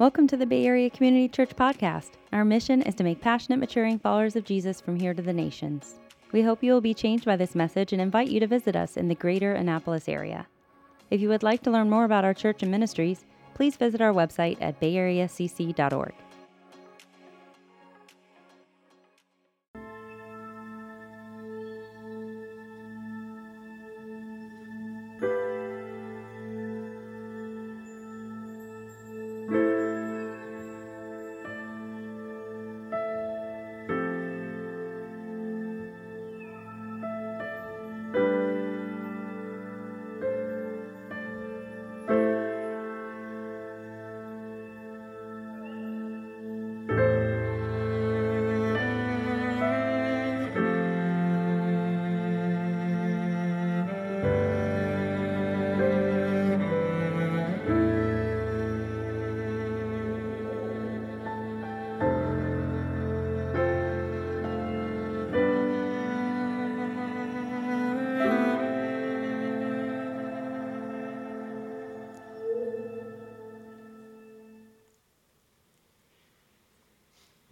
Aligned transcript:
Welcome 0.00 0.26
to 0.28 0.36
the 0.38 0.46
Bay 0.46 0.64
Area 0.64 0.88
Community 0.88 1.28
Church 1.28 1.54
Podcast. 1.54 2.12
Our 2.32 2.42
mission 2.42 2.80
is 2.80 2.94
to 2.94 3.04
make 3.04 3.20
passionate, 3.20 3.58
maturing 3.58 3.98
followers 3.98 4.34
of 4.34 4.46
Jesus 4.46 4.80
from 4.80 4.98
here 4.98 5.12
to 5.12 5.20
the 5.20 5.34
nations. 5.34 6.00
We 6.32 6.40
hope 6.40 6.62
you 6.62 6.72
will 6.72 6.80
be 6.80 6.94
changed 6.94 7.26
by 7.26 7.36
this 7.36 7.54
message 7.54 7.92
and 7.92 8.00
invite 8.00 8.30
you 8.30 8.40
to 8.40 8.46
visit 8.46 8.74
us 8.74 8.96
in 8.96 9.08
the 9.08 9.14
greater 9.14 9.52
Annapolis 9.52 10.08
area. 10.08 10.46
If 11.10 11.20
you 11.20 11.28
would 11.28 11.42
like 11.42 11.62
to 11.64 11.70
learn 11.70 11.90
more 11.90 12.04
about 12.04 12.24
our 12.24 12.32
church 12.32 12.62
and 12.62 12.70
ministries, 12.70 13.26
please 13.52 13.76
visit 13.76 14.00
our 14.00 14.14
website 14.14 14.56
at 14.62 14.80
bayareacc.org. 14.80 16.14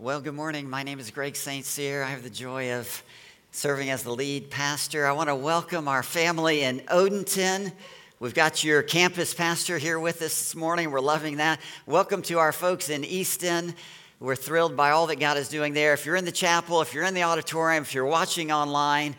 Well, 0.08 0.22
good 0.22 0.32
morning. 0.32 0.70
My 0.70 0.84
name 0.84 1.00
is 1.00 1.10
Greg 1.10 1.36
St. 1.36 1.66
Cyr. 1.66 2.02
I 2.02 2.08
have 2.08 2.22
the 2.22 2.30
joy 2.30 2.72
of 2.72 3.02
serving 3.50 3.90
as 3.90 4.04
the 4.04 4.10
lead 4.10 4.48
pastor. 4.48 5.06
I 5.06 5.12
want 5.12 5.28
to 5.28 5.34
welcome 5.34 5.86
our 5.86 6.02
family 6.02 6.62
in 6.62 6.80
Odenton. 6.88 7.70
We've 8.18 8.32
got 8.32 8.64
your 8.64 8.82
campus 8.82 9.34
pastor 9.34 9.76
here 9.76 10.00
with 10.00 10.22
us 10.22 10.30
this 10.30 10.54
morning. 10.54 10.90
We're 10.90 11.00
loving 11.00 11.36
that. 11.36 11.60
Welcome 11.84 12.22
to 12.22 12.38
our 12.38 12.52
folks 12.52 12.88
in 12.88 13.04
Easton. 13.04 13.74
We're 14.18 14.34
thrilled 14.34 14.78
by 14.78 14.92
all 14.92 15.06
that 15.08 15.20
God 15.20 15.36
is 15.36 15.50
doing 15.50 15.74
there. 15.74 15.92
If 15.92 16.06
you're 16.06 16.16
in 16.16 16.24
the 16.24 16.32
chapel, 16.32 16.80
if 16.80 16.94
you're 16.94 17.04
in 17.04 17.12
the 17.12 17.24
auditorium, 17.24 17.82
if 17.82 17.92
you're 17.92 18.06
watching 18.06 18.50
online, 18.50 19.14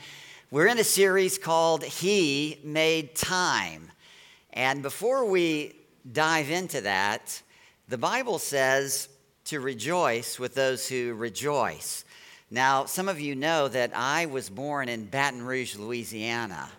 we're 0.49 0.65
in 0.65 0.79
a 0.79 0.83
series 0.83 1.37
called 1.37 1.83
He 1.83 2.59
Made 2.63 3.13
Time. 3.13 3.91
And 4.53 4.81
before 4.81 5.29
we 5.29 5.75
dive 6.11 6.49
into 6.49 6.81
that, 6.81 7.43
the 7.89 7.99
Bible 7.99 8.39
says, 8.39 9.07
to 9.49 9.59
rejoice 9.59 10.37
with 10.37 10.53
those 10.53 10.87
who 10.87 11.11
rejoice. 11.15 12.05
Now, 12.51 12.85
some 12.85 13.09
of 13.09 13.19
you 13.19 13.33
know 13.33 13.67
that 13.67 13.89
I 13.95 14.27
was 14.27 14.47
born 14.47 14.89
in 14.89 15.05
Baton 15.05 15.41
Rouge, 15.41 15.75
Louisiana. 15.75 16.69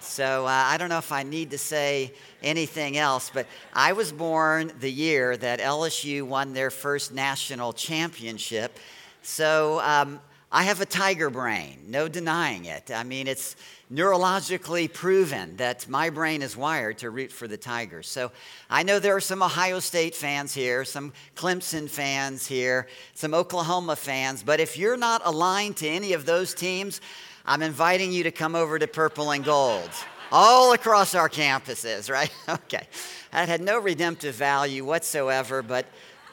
So 0.00 0.44
uh, 0.44 0.50
I 0.50 0.76
don't 0.76 0.88
know 0.88 0.98
if 0.98 1.12
I 1.12 1.22
need 1.22 1.52
to 1.52 1.58
say 1.58 2.14
anything 2.42 2.98
else, 2.98 3.30
but 3.32 3.46
I 3.72 3.92
was 3.92 4.10
born 4.10 4.72
the 4.80 4.90
year 4.90 5.36
that 5.36 5.60
LSU 5.60 6.24
won 6.24 6.52
their 6.52 6.70
first 6.70 7.14
national 7.14 7.72
championship. 7.74 8.76
So 9.22 9.80
um, 9.84 10.18
I 10.54 10.64
have 10.64 10.82
a 10.82 10.86
tiger 10.86 11.30
brain, 11.30 11.78
no 11.88 12.08
denying 12.08 12.66
it. 12.66 12.90
I 12.94 13.04
mean, 13.04 13.26
it's 13.26 13.56
neurologically 13.90 14.92
proven 14.92 15.56
that 15.56 15.88
my 15.88 16.10
brain 16.10 16.42
is 16.42 16.54
wired 16.54 16.98
to 16.98 17.08
root 17.08 17.32
for 17.32 17.48
the 17.48 17.56
Tigers. 17.56 18.06
So 18.06 18.30
I 18.68 18.82
know 18.82 18.98
there 18.98 19.16
are 19.16 19.20
some 19.20 19.42
Ohio 19.42 19.80
State 19.80 20.14
fans 20.14 20.52
here, 20.52 20.84
some 20.84 21.14
Clemson 21.36 21.88
fans 21.88 22.46
here, 22.46 22.86
some 23.14 23.32
Oklahoma 23.32 23.96
fans, 23.96 24.42
but 24.42 24.60
if 24.60 24.76
you're 24.76 24.98
not 24.98 25.22
aligned 25.24 25.78
to 25.78 25.88
any 25.88 26.12
of 26.12 26.26
those 26.26 26.52
teams, 26.52 27.00
I'm 27.46 27.62
inviting 27.62 28.12
you 28.12 28.22
to 28.24 28.30
come 28.30 28.54
over 28.54 28.78
to 28.78 28.86
Purple 28.86 29.30
and 29.30 29.42
Gold. 29.42 29.88
All 30.30 30.74
across 30.74 31.14
our 31.14 31.30
campuses, 31.30 32.10
right? 32.10 32.30
Okay. 32.48 32.86
That 33.30 33.48
had 33.48 33.62
no 33.62 33.78
redemptive 33.78 34.34
value 34.34 34.84
whatsoever, 34.84 35.62
but 35.62 35.86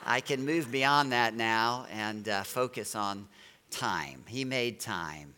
I 0.06 0.20
can 0.20 0.46
move 0.46 0.70
beyond 0.70 1.14
that 1.14 1.34
now 1.34 1.86
and 1.90 2.28
uh, 2.28 2.44
focus 2.44 2.94
on 2.96 3.26
time. 3.72 4.24
He 4.28 4.46
made 4.46 4.80
time. 4.80 5.36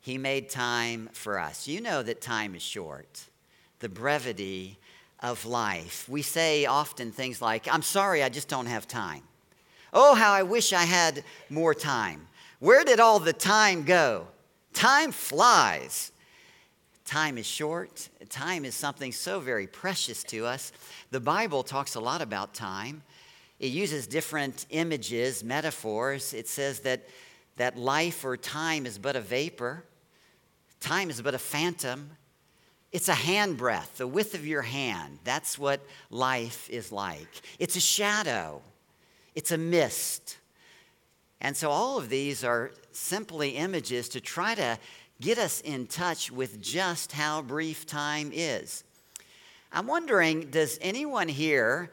He 0.00 0.18
made 0.18 0.48
time 0.48 1.10
for 1.12 1.38
us. 1.38 1.66
You 1.66 1.80
know 1.80 2.02
that 2.02 2.20
time 2.20 2.54
is 2.54 2.62
short, 2.62 3.24
the 3.80 3.88
brevity 3.88 4.78
of 5.20 5.44
life. 5.44 6.08
We 6.08 6.22
say 6.22 6.66
often 6.66 7.10
things 7.10 7.42
like, 7.42 7.66
I'm 7.72 7.82
sorry, 7.82 8.22
I 8.22 8.28
just 8.28 8.48
don't 8.48 8.66
have 8.66 8.86
time. 8.86 9.22
Oh, 9.92 10.14
how 10.14 10.32
I 10.32 10.42
wish 10.42 10.72
I 10.72 10.84
had 10.84 11.24
more 11.50 11.74
time. 11.74 12.28
Where 12.60 12.84
did 12.84 13.00
all 13.00 13.18
the 13.18 13.32
time 13.32 13.82
go? 13.84 14.28
Time 14.72 15.10
flies. 15.10 16.12
Time 17.04 17.38
is 17.38 17.46
short. 17.46 18.08
Time 18.28 18.64
is 18.64 18.74
something 18.74 19.12
so 19.12 19.40
very 19.40 19.66
precious 19.66 20.22
to 20.24 20.44
us. 20.46 20.72
The 21.10 21.20
Bible 21.20 21.62
talks 21.62 21.94
a 21.94 22.00
lot 22.00 22.20
about 22.20 22.54
time. 22.54 23.02
It 23.58 23.68
uses 23.68 24.06
different 24.06 24.66
images, 24.70 25.42
metaphors. 25.42 26.34
It 26.34 26.46
says 26.46 26.80
that, 26.80 27.08
that 27.56 27.76
life 27.76 28.24
or 28.24 28.36
time 28.36 28.86
is 28.86 28.98
but 28.98 29.16
a 29.16 29.20
vapor. 29.20 29.84
Time 30.80 31.10
is 31.10 31.20
but 31.20 31.34
a 31.34 31.38
phantom. 31.38 32.10
It's 32.92 33.08
a 33.08 33.14
handbreadth, 33.14 33.96
the 33.96 34.06
width 34.06 34.34
of 34.34 34.46
your 34.46 34.62
hand. 34.62 35.18
That's 35.24 35.58
what 35.58 35.80
life 36.10 36.70
is 36.70 36.92
like. 36.92 37.28
It's 37.58 37.76
a 37.76 37.80
shadow, 37.80 38.62
it's 39.34 39.52
a 39.52 39.58
mist. 39.58 40.38
And 41.40 41.54
so, 41.54 41.70
all 41.70 41.98
of 41.98 42.08
these 42.08 42.42
are 42.44 42.70
simply 42.92 43.50
images 43.50 44.08
to 44.10 44.20
try 44.20 44.54
to 44.54 44.78
get 45.20 45.38
us 45.38 45.60
in 45.60 45.86
touch 45.86 46.30
with 46.30 46.60
just 46.60 47.12
how 47.12 47.42
brief 47.42 47.86
time 47.86 48.30
is. 48.32 48.84
I'm 49.72 49.86
wondering 49.86 50.50
does 50.50 50.78
anyone 50.80 51.28
here 51.28 51.90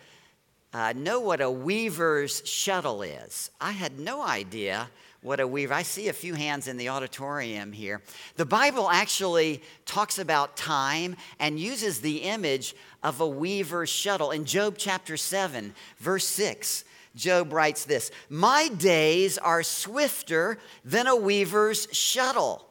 uh, 0.73 0.93
know 0.95 1.19
what 1.19 1.41
a 1.41 1.51
weaver's 1.51 2.41
shuttle 2.45 3.01
is? 3.01 3.51
I 3.59 3.71
had 3.71 3.99
no 3.99 4.21
idea 4.21 4.89
what 5.23 5.39
a 5.39 5.47
weaver. 5.47 5.73
I 5.73 5.83
see 5.83 6.09
a 6.09 6.13
few 6.13 6.33
hands 6.33 6.67
in 6.67 6.77
the 6.77 6.89
auditorium 6.89 7.71
here. 7.71 8.01
The 8.35 8.45
Bible 8.45 8.89
actually 8.89 9.63
talks 9.85 10.19
about 10.19 10.57
time 10.57 11.15
and 11.39 11.57
uses 11.57 12.01
the 12.01 12.17
image 12.17 12.75
of 13.01 13.21
a 13.21 13.27
weaver's 13.27 13.89
shuttle. 13.89 14.31
In 14.31 14.43
Job 14.43 14.75
chapter 14.77 15.15
7, 15.15 15.73
verse 15.97 16.27
6, 16.27 16.83
Job 17.15 17.53
writes 17.53 17.85
this 17.85 18.11
My 18.29 18.67
days 18.67 19.37
are 19.37 19.63
swifter 19.63 20.59
than 20.83 21.07
a 21.07 21.15
weaver's 21.15 21.87
shuttle. 21.91 22.67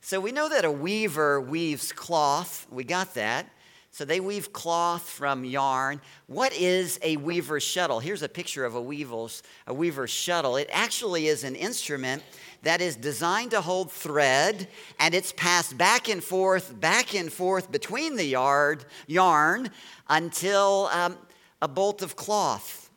So 0.00 0.18
we 0.18 0.32
know 0.32 0.48
that 0.48 0.64
a 0.64 0.72
weaver 0.72 1.40
weaves 1.40 1.92
cloth. 1.92 2.66
We 2.70 2.84
got 2.84 3.14
that. 3.14 3.46
So 3.92 4.04
they 4.04 4.20
weave 4.20 4.52
cloth 4.52 5.08
from 5.08 5.44
yarn. 5.44 6.00
What 6.26 6.52
is 6.52 6.98
a 7.02 7.16
weaver's 7.16 7.64
shuttle? 7.64 7.98
Here's 7.98 8.22
a 8.22 8.28
picture 8.28 8.64
of 8.64 8.76
a 8.76 8.80
weaver's, 8.80 9.42
a 9.66 9.74
weaver's 9.74 10.10
shuttle. 10.10 10.56
It 10.56 10.70
actually 10.72 11.26
is 11.26 11.42
an 11.42 11.56
instrument 11.56 12.22
that 12.62 12.80
is 12.80 12.94
designed 12.94 13.50
to 13.50 13.60
hold 13.60 13.90
thread 13.90 14.68
and 15.00 15.12
it's 15.12 15.32
passed 15.32 15.76
back 15.76 16.08
and 16.08 16.22
forth, 16.22 16.78
back 16.78 17.14
and 17.14 17.32
forth 17.32 17.72
between 17.72 18.14
the 18.16 18.24
yard, 18.24 18.84
yarn 19.08 19.70
until 20.08 20.88
um, 20.92 21.18
a 21.60 21.68
bolt 21.68 22.00
of 22.02 22.14
cloth 22.14 22.90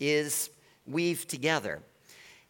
is 0.00 0.48
weaved 0.86 1.28
together. 1.28 1.82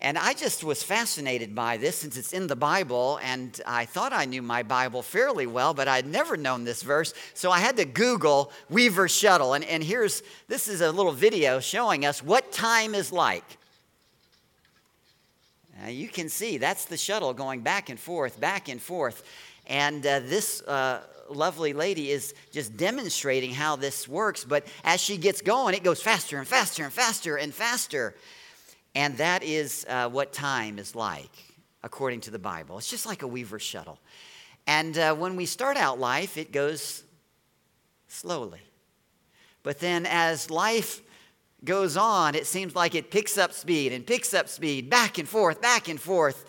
And 0.00 0.16
I 0.16 0.32
just 0.32 0.62
was 0.62 0.80
fascinated 0.80 1.56
by 1.56 1.76
this 1.76 1.96
since 1.96 2.16
it's 2.16 2.32
in 2.32 2.46
the 2.46 2.54
Bible, 2.54 3.18
and 3.20 3.60
I 3.66 3.84
thought 3.84 4.12
I 4.12 4.26
knew 4.26 4.42
my 4.42 4.62
Bible 4.62 5.02
fairly 5.02 5.46
well, 5.46 5.74
but 5.74 5.88
I'd 5.88 6.06
never 6.06 6.36
known 6.36 6.62
this 6.62 6.84
verse. 6.84 7.12
So 7.34 7.50
I 7.50 7.58
had 7.58 7.76
to 7.78 7.84
Google 7.84 8.52
Weaver 8.70 9.08
Shuttle. 9.08 9.54
And, 9.54 9.64
and 9.64 9.82
here's 9.82 10.22
this 10.46 10.68
is 10.68 10.82
a 10.82 10.92
little 10.92 11.10
video 11.10 11.58
showing 11.58 12.06
us 12.06 12.22
what 12.22 12.52
time 12.52 12.94
is 12.94 13.10
like. 13.10 13.44
Now 15.80 15.88
you 15.88 16.08
can 16.08 16.28
see 16.28 16.58
that's 16.58 16.84
the 16.84 16.96
shuttle 16.96 17.34
going 17.34 17.62
back 17.62 17.88
and 17.88 17.98
forth, 17.98 18.38
back 18.38 18.68
and 18.68 18.80
forth. 18.80 19.24
And 19.66 20.06
uh, 20.06 20.20
this 20.20 20.62
uh, 20.62 21.00
lovely 21.28 21.72
lady 21.72 22.12
is 22.12 22.34
just 22.52 22.76
demonstrating 22.76 23.52
how 23.52 23.74
this 23.74 24.06
works. 24.06 24.44
But 24.44 24.64
as 24.84 25.00
she 25.00 25.16
gets 25.16 25.42
going, 25.42 25.74
it 25.74 25.82
goes 25.82 26.00
faster 26.00 26.38
and 26.38 26.46
faster 26.46 26.84
and 26.84 26.92
faster 26.92 27.36
and 27.36 27.52
faster. 27.52 28.14
And 28.98 29.16
that 29.18 29.44
is 29.44 29.86
uh, 29.88 30.08
what 30.08 30.32
time 30.32 30.80
is 30.80 30.96
like, 30.96 31.30
according 31.84 32.22
to 32.22 32.32
the 32.32 32.38
Bible. 32.40 32.78
It's 32.78 32.90
just 32.90 33.06
like 33.06 33.22
a 33.22 33.28
weaver 33.28 33.60
shuttle. 33.60 34.00
And 34.66 34.98
uh, 34.98 35.14
when 35.14 35.36
we 35.36 35.46
start 35.46 35.76
out 35.76 36.00
life, 36.00 36.36
it 36.36 36.50
goes 36.50 37.04
slowly. 38.08 38.58
But 39.62 39.78
then 39.78 40.04
as 40.04 40.50
life 40.50 41.00
goes 41.64 41.96
on, 41.96 42.34
it 42.34 42.48
seems 42.48 42.74
like 42.74 42.96
it 42.96 43.12
picks 43.12 43.38
up 43.38 43.52
speed 43.52 43.92
and 43.92 44.04
picks 44.04 44.34
up 44.34 44.48
speed, 44.48 44.90
back 44.90 45.18
and 45.18 45.28
forth, 45.28 45.62
back 45.62 45.88
and 45.88 46.00
forth 46.00 46.44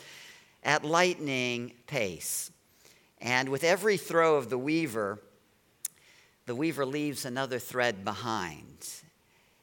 at 0.63 0.83
lightning 0.83 1.73
pace. 1.85 2.49
And 3.21 3.49
with 3.49 3.63
every 3.63 3.97
throw 3.97 4.37
of 4.37 4.49
the 4.49 4.57
weaver, 4.57 5.19
the 6.47 6.55
weaver 6.55 6.83
leaves 6.83 7.25
another 7.25 7.59
thread 7.59 8.03
behind. 8.03 8.98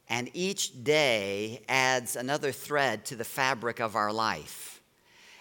And 0.09 0.29
each 0.33 0.83
day 0.83 1.61
adds 1.67 2.15
another 2.15 2.51
thread 2.51 3.05
to 3.05 3.15
the 3.15 3.25
fabric 3.25 3.79
of 3.79 3.95
our 3.95 4.13
life. 4.13 4.81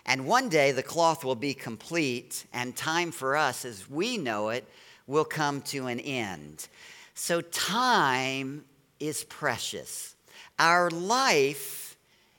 And 0.04 0.26
one 0.26 0.48
day 0.48 0.72
the 0.72 0.82
cloth 0.82 1.24
will 1.24 1.34
be 1.34 1.54
complete, 1.54 2.46
and 2.52 2.76
time 2.76 3.10
for 3.10 3.36
us, 3.36 3.64
as 3.64 3.90
we 3.90 4.18
know 4.18 4.50
it, 4.50 4.68
will 5.06 5.24
come 5.24 5.62
to 5.62 5.86
an 5.86 6.00
end. 6.00 6.68
So, 7.14 7.40
time 7.40 8.64
is 9.00 9.24
precious. 9.24 10.14
Our 10.58 10.90
life 10.90 11.96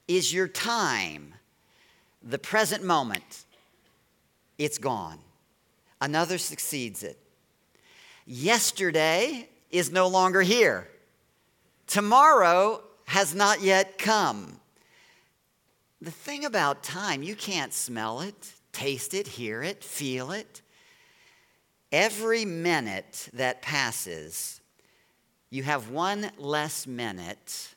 is 0.07 0.33
your 0.33 0.47
time. 0.47 1.33
The 2.23 2.39
present 2.39 2.83
moment, 2.83 3.45
it's 4.57 4.77
gone. 4.77 5.19
Another 5.99 6.37
succeeds 6.37 7.03
it. 7.03 7.17
Yesterday 8.25 9.49
is 9.71 9.91
no 9.91 10.07
longer 10.07 10.41
here. 10.41 10.87
Tomorrow 11.87 12.83
has 13.05 13.33
not 13.33 13.61
yet 13.61 13.97
come. 13.97 14.59
The 16.01 16.11
thing 16.11 16.45
about 16.45 16.83
time, 16.83 17.23
you 17.23 17.35
can't 17.35 17.73
smell 17.73 18.21
it, 18.21 18.53
taste 18.71 19.13
it, 19.13 19.27
hear 19.27 19.63
it, 19.63 19.83
feel 19.83 20.31
it. 20.31 20.61
Every 21.91 22.45
minute 22.45 23.29
that 23.33 23.61
passes, 23.61 24.59
you 25.49 25.63
have 25.63 25.89
one 25.89 26.29
less 26.37 26.85
minute 26.85 27.73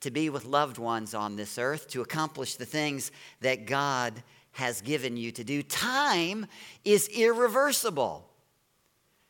to 0.00 0.10
be 0.10 0.28
with 0.28 0.44
loved 0.44 0.78
ones 0.78 1.14
on 1.14 1.36
this 1.36 1.56
earth, 1.56 1.88
to 1.88 2.02
accomplish 2.02 2.56
the 2.56 2.66
things 2.66 3.12
that 3.40 3.66
God 3.66 4.12
has 4.52 4.80
given 4.80 5.16
you 5.16 5.30
to 5.32 5.44
do. 5.44 5.62
Time 5.62 6.46
is 6.84 7.08
irreversible. 7.08 8.28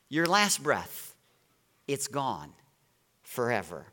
Your 0.09 0.27
last 0.27 0.63
breath, 0.63 1.15
it's 1.87 2.09
gone 2.09 2.53
forever. 3.23 3.87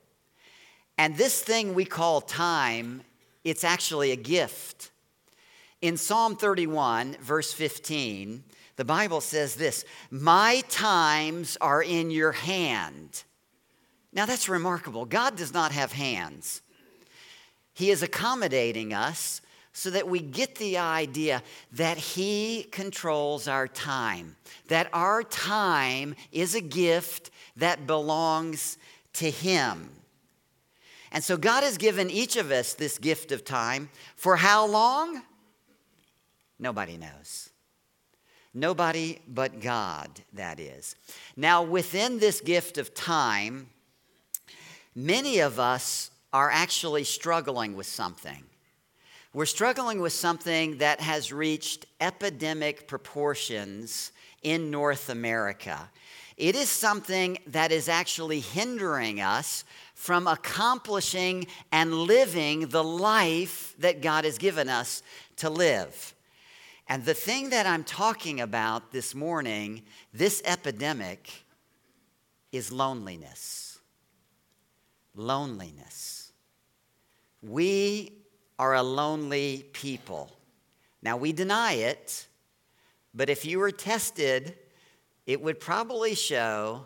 And 0.98 1.18
this 1.18 1.42
thing 1.42 1.74
we 1.74 1.86
call 1.86 2.22
time, 2.22 3.02
it's 3.44 3.64
actually 3.64 4.12
a 4.12 4.16
gift. 4.16 4.92
In 5.82 5.98
Psalm 5.98 6.36
31, 6.36 7.18
verse 7.20 7.52
15, 7.52 8.44
the 8.76 8.86
Bible 8.86 9.22
says 9.22 9.56
this 9.56 9.86
My 10.10 10.64
times 10.70 11.58
are 11.60 11.84
in 11.84 12.12
your 12.12 12.32
hand. 12.32 13.24
Now 14.14 14.26
that's 14.26 14.48
remarkable. 14.48 15.06
God 15.06 15.36
does 15.36 15.54
not 15.54 15.72
have 15.72 15.92
hands, 15.92 16.62
He 17.74 17.92
is 17.92 18.04
accommodating 18.04 18.94
us 18.94 19.42
so 19.76 19.90
that 19.90 20.08
we 20.08 20.20
get 20.20 20.56
the 20.56 20.78
idea 20.78 21.42
that 21.72 21.98
He 21.98 22.64
controls 22.72 23.48
our 23.48 23.68
time, 23.68 24.36
that 24.68 24.88
our 24.94 25.24
time 25.24 26.16
is 26.32 26.54
a 26.54 26.62
gift 26.62 27.32
that 27.58 27.88
belongs 27.88 28.78
to 29.14 29.30
Him. 29.30 29.90
And 31.14 31.24
so 31.24 31.38
God 31.38 31.64
has 31.64 31.78
given 31.78 32.10
each 32.10 32.36
of 32.36 32.52
us 32.52 32.74
this 32.74 32.98
gift 32.98 33.32
of 33.32 33.46
time. 33.46 33.90
For 34.16 34.36
how 34.36 34.66
long? 34.66 35.22
Nobody 36.60 36.98
knows. 36.98 37.52
Nobody 38.54 39.20
but 39.28 39.62
God, 39.62 40.10
that 40.34 40.60
is. 40.60 40.96
Now, 41.38 41.64
within 41.64 42.20
this 42.20 42.42
gift 42.42 42.78
of 42.78 42.94
time, 42.94 43.68
many 44.96 45.40
of 45.40 45.60
us 45.60 46.12
are 46.32 46.50
actually 46.50 47.04
struggling 47.04 47.76
with 47.76 47.88
something. 47.88 48.44
We're 49.34 49.46
struggling 49.46 50.02
with 50.02 50.14
something 50.14 50.78
that 50.80 51.00
has 51.00 51.32
reached 51.32 51.86
epidemic 52.02 52.88
proportions 52.88 54.12
in 54.44 54.70
North 54.72 55.10
America. 55.10 55.90
It 56.38 56.56
is 56.56 56.70
something 56.70 57.38
that 57.48 57.72
is 57.72 57.90
actually 57.90 58.40
hindering 58.40 59.22
us 59.22 59.64
from 59.94 60.28
accomplishing 60.28 61.48
and 61.72 61.94
living 61.94 62.68
the 62.68 62.84
life 62.84 63.76
that 63.80 64.02
God 64.02 64.26
has 64.26 64.38
given 64.38 64.70
us 64.70 65.04
to 65.38 65.50
live. 65.50 66.14
And 66.88 67.06
the 67.06 67.14
thing 67.14 67.50
that 67.52 67.66
I'm 67.66 67.84
talking 67.84 68.42
about 68.42 68.92
this 68.92 69.16
morning, 69.16 69.84
this 70.14 70.42
epidemic, 70.46 71.32
is 72.52 72.72
loneliness. 72.72 73.80
Loneliness. 75.16 76.32
We 77.42 78.12
are 78.60 78.76
a 78.76 78.84
lonely 78.84 79.66
people. 79.74 80.32
Now, 81.02 81.18
we 81.18 81.34
deny 81.34 81.74
it, 81.74 82.28
but 83.14 83.30
if 83.30 83.46
you 83.46 83.60
were 83.60 83.72
tested, 83.72 84.56
it 85.26 85.42
would 85.42 85.60
probably 85.60 86.16
show 86.16 86.86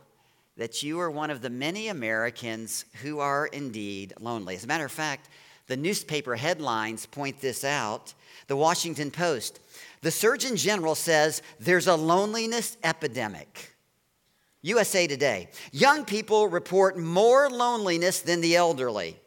that 0.58 0.82
you 0.82 1.00
are 1.00 1.12
one 1.12 1.30
of 1.30 1.42
the 1.42 1.50
many 1.50 1.88
Americans 1.88 2.86
who 3.02 3.20
are 3.20 3.46
indeed 3.48 4.14
lonely. 4.20 4.56
As 4.56 4.64
a 4.64 4.68
matter 4.68 4.86
of 4.86 4.92
fact, 4.92 5.30
the 5.68 5.78
newspaper 5.78 6.36
headlines 6.36 7.06
point 7.06 7.40
this 7.40 7.64
out. 7.64 8.14
The 8.48 8.56
Washington 8.56 9.12
Post, 9.12 9.60
the 10.02 10.12
Surgeon 10.12 10.56
General 10.56 10.96
says 10.96 11.42
there's 11.60 11.88
a 11.88 11.96
loneliness 11.96 12.78
epidemic. 12.84 13.76
USA 14.62 15.06
Today, 15.06 15.50
young 15.72 16.06
people 16.06 16.48
report 16.48 16.98
more 16.98 17.50
loneliness 17.50 18.22
than 18.22 18.42
the 18.42 18.56
elderly. 18.56 19.18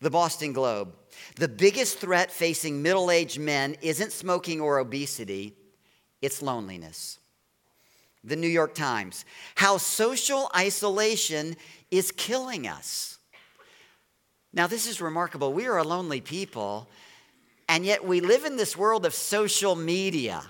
The 0.00 0.10
Boston 0.10 0.52
Globe, 0.52 0.94
the 1.36 1.48
biggest 1.48 1.98
threat 1.98 2.30
facing 2.30 2.82
middle 2.82 3.10
aged 3.10 3.38
men 3.38 3.76
isn't 3.82 4.12
smoking 4.12 4.60
or 4.60 4.78
obesity, 4.78 5.54
it's 6.22 6.40
loneliness. 6.40 7.18
The 8.24 8.36
New 8.36 8.48
York 8.48 8.74
Times, 8.74 9.24
how 9.54 9.76
social 9.76 10.50
isolation 10.56 11.56
is 11.90 12.10
killing 12.10 12.66
us. 12.66 13.18
Now, 14.52 14.66
this 14.66 14.86
is 14.86 15.00
remarkable. 15.00 15.52
We 15.52 15.66
are 15.66 15.78
a 15.78 15.84
lonely 15.84 16.20
people, 16.20 16.88
and 17.68 17.84
yet 17.84 18.04
we 18.04 18.20
live 18.20 18.44
in 18.44 18.56
this 18.56 18.76
world 18.76 19.04
of 19.04 19.12
social 19.12 19.74
media. 19.74 20.42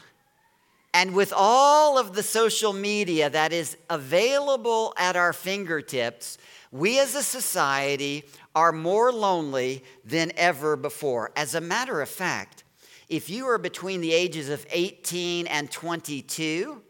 And 0.92 1.14
with 1.14 1.32
all 1.34 1.98
of 1.98 2.14
the 2.14 2.22
social 2.22 2.72
media 2.72 3.28
that 3.28 3.52
is 3.52 3.76
available 3.90 4.94
at 4.96 5.16
our 5.16 5.32
fingertips, 5.32 6.38
we 6.70 7.00
as 7.00 7.16
a 7.16 7.22
society 7.22 8.24
are 8.54 8.70
more 8.70 9.10
lonely 9.10 9.82
than 10.04 10.30
ever 10.36 10.76
before. 10.76 11.32
As 11.34 11.56
a 11.56 11.60
matter 11.60 12.00
of 12.00 12.08
fact, 12.08 12.62
if 13.08 13.28
you 13.28 13.46
are 13.46 13.58
between 13.58 14.00
the 14.00 14.12
ages 14.12 14.48
of 14.48 14.64
18 14.70 15.48
and 15.48 15.68
22, 15.70 16.80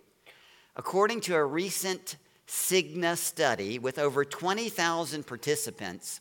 according 0.76 1.20
to 1.22 1.34
a 1.34 1.44
recent 1.44 2.16
Cigna 2.46 3.16
study 3.16 3.78
with 3.78 3.98
over 3.98 4.24
20,000 4.24 5.26
participants, 5.26 6.20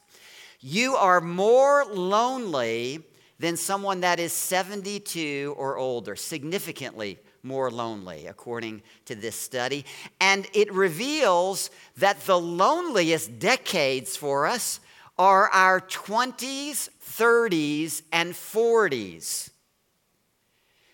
you 0.61 0.95
are 0.95 1.19
more 1.19 1.85
lonely 1.85 3.01
than 3.39 3.57
someone 3.57 4.01
that 4.01 4.19
is 4.19 4.31
72 4.31 5.53
or 5.57 5.77
older, 5.77 6.15
significantly 6.15 7.19
more 7.43 7.69
lonely, 7.69 8.27
according 8.27 8.81
to 9.05 9.15
this 9.15 9.35
study. 9.35 9.85
And 10.21 10.47
it 10.53 10.71
reveals 10.73 11.69
that 11.97 12.21
the 12.21 12.39
loneliest 12.39 13.37
decades 13.39 14.15
for 14.15 14.47
us 14.47 14.79
are 15.17 15.49
our 15.49 15.81
20s, 15.81 16.89
30s, 17.05 18.01
and 18.11 18.33
40s. 18.33 19.49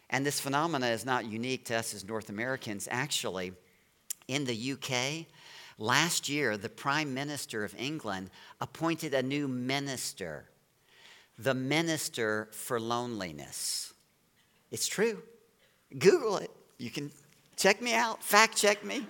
And 0.10 0.26
this 0.26 0.40
phenomena 0.40 0.88
is 0.88 1.06
not 1.06 1.26
unique 1.26 1.66
to 1.66 1.78
us 1.78 1.94
as 1.94 2.04
North 2.04 2.30
Americans. 2.30 2.88
Actually, 2.90 3.54
in 4.28 4.46
the 4.46 4.72
UK, 4.74 5.28
last 5.78 6.30
year, 6.30 6.58
the 6.58 6.70
Prime 6.70 7.14
Minister 7.14 7.64
of 7.64 7.76
England 7.78 8.30
appointed 8.60 9.14
a 9.14 9.22
new 9.22 9.48
minister, 9.48 10.46
the 11.38 11.54
Minister 11.54 12.48
for 12.52 12.80
Loneliness. 12.80 13.94
It's 14.72 14.88
true. 14.88 15.22
Google 15.98 16.38
it. 16.38 16.52
You 16.78 16.90
can 16.90 17.12
check 17.56 17.82
me 17.82 17.94
out, 17.94 18.24
fact 18.24 18.56
check 18.58 18.84
me. 18.84 19.06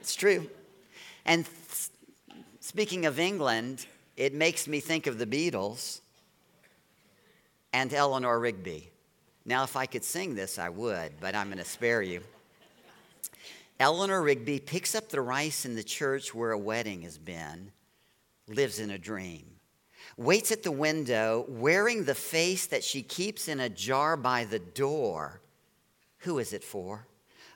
It's 0.00 0.14
true. 0.14 0.48
And 1.24 1.44
speaking 2.60 3.06
of 3.06 3.18
England, 3.18 3.86
it 4.16 4.32
makes 4.32 4.68
me 4.68 4.80
think 4.80 5.06
of 5.06 5.18
the 5.18 5.26
Beatles 5.26 6.00
and 7.72 7.92
Eleanor 7.92 8.38
Rigby. 8.38 8.90
Now, 9.48 9.62
if 9.62 9.76
I 9.76 9.86
could 9.86 10.02
sing 10.02 10.34
this, 10.34 10.58
I 10.58 10.68
would, 10.68 11.12
but 11.20 11.36
I'm 11.36 11.46
going 11.46 11.58
to 11.58 11.64
spare 11.64 12.02
you. 12.02 12.20
Eleanor 13.78 14.20
Rigby 14.20 14.58
picks 14.58 14.96
up 14.96 15.08
the 15.08 15.20
rice 15.20 15.64
in 15.64 15.76
the 15.76 15.84
church 15.84 16.34
where 16.34 16.50
a 16.50 16.58
wedding 16.58 17.02
has 17.02 17.16
been, 17.16 17.70
lives 18.48 18.80
in 18.80 18.90
a 18.90 18.98
dream, 18.98 19.44
waits 20.16 20.50
at 20.50 20.64
the 20.64 20.72
window 20.72 21.44
wearing 21.48 22.02
the 22.02 22.14
face 22.14 22.66
that 22.66 22.82
she 22.82 23.02
keeps 23.02 23.46
in 23.46 23.60
a 23.60 23.68
jar 23.68 24.16
by 24.16 24.44
the 24.44 24.58
door. 24.58 25.40
Who 26.20 26.40
is 26.40 26.52
it 26.52 26.64
for? 26.64 27.06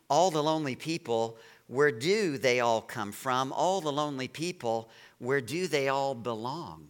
All 0.08 0.30
the 0.30 0.42
lonely 0.42 0.76
people, 0.76 1.38
where 1.66 1.90
do 1.90 2.38
they 2.38 2.60
all 2.60 2.82
come 2.82 3.10
from? 3.10 3.52
All 3.52 3.80
the 3.80 3.92
lonely 3.92 4.28
people 4.28 4.90
where 5.18 5.40
do 5.40 5.66
they 5.66 5.88
all 5.88 6.14
belong? 6.14 6.88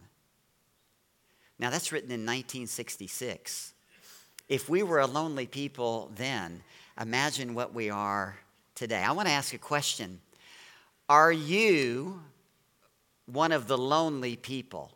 Now, 1.57 1.69
that's 1.69 1.91
written 1.91 2.11
in 2.11 2.21
1966. 2.21 3.73
If 4.51 4.67
we 4.67 4.83
were 4.83 4.99
a 4.99 5.07
lonely 5.07 5.47
people 5.47 6.11
then, 6.13 6.61
imagine 6.99 7.53
what 7.53 7.73
we 7.73 7.89
are 7.89 8.37
today. 8.75 9.01
I 9.01 9.13
want 9.13 9.29
to 9.29 9.33
ask 9.33 9.53
a 9.53 9.57
question 9.57 10.19
Are 11.07 11.31
you 11.31 12.21
one 13.27 13.53
of 13.53 13.69
the 13.69 13.77
lonely 13.77 14.35
people? 14.35 14.91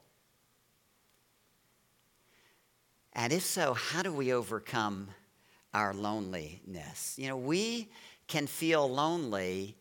And 3.13 3.31
if 3.31 3.45
so, 3.45 3.73
how 3.73 4.01
do 4.01 4.11
we 4.11 4.33
overcome 4.33 5.07
our 5.73 5.93
loneliness? 5.93 7.15
You 7.17 7.29
know, 7.29 7.37
we 7.37 7.87
can 8.27 8.47
feel 8.47 8.89
lonely 8.89 9.77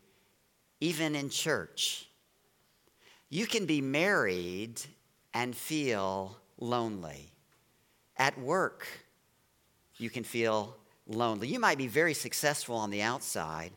even 0.81 1.17
in 1.17 1.31
church. 1.31 2.07
You 3.29 3.49
can 3.49 3.67
be 3.67 3.81
married 3.81 4.81
and 5.35 5.53
feel 5.57 6.37
lonely. 6.61 7.33
At 8.17 8.39
work, 8.39 8.87
you 9.97 10.11
can 10.11 10.25
feel 10.25 10.77
lonely. 11.07 11.49
You 11.49 11.61
might 11.61 11.79
be 11.79 11.87
very 11.87 12.15
successful 12.15 12.77
on 12.77 12.91
the 12.91 13.03
outside 13.03 13.73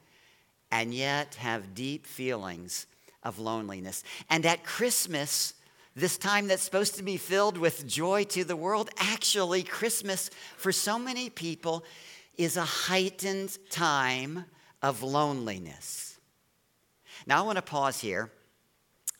and 0.71 0.93
yet 0.93 1.35
have 1.35 1.73
deep 1.73 2.05
feelings 2.05 2.87
of 3.23 3.39
loneliness. 3.39 4.03
And 4.29 4.45
at 4.45 4.63
Christmas, 4.63 5.53
this 5.95 6.17
time 6.17 6.47
that's 6.47 6.63
supposed 6.63 6.95
to 6.95 7.03
be 7.03 7.17
filled 7.17 7.57
with 7.57 7.87
joy 7.87 8.23
to 8.25 8.43
the 8.43 8.55
world, 8.55 8.89
actually, 8.97 9.63
Christmas 9.63 10.29
for 10.55 10.71
so 10.71 10.99
many 10.99 11.29
people 11.29 11.83
is 12.37 12.55
a 12.55 12.63
heightened 12.63 13.57
time 13.69 14.45
of 14.81 15.01
loneliness. 15.03 16.19
Now, 17.25 17.39
I 17.43 17.45
want 17.45 17.57
to 17.57 17.63
pause 17.63 17.99
here 17.99 18.31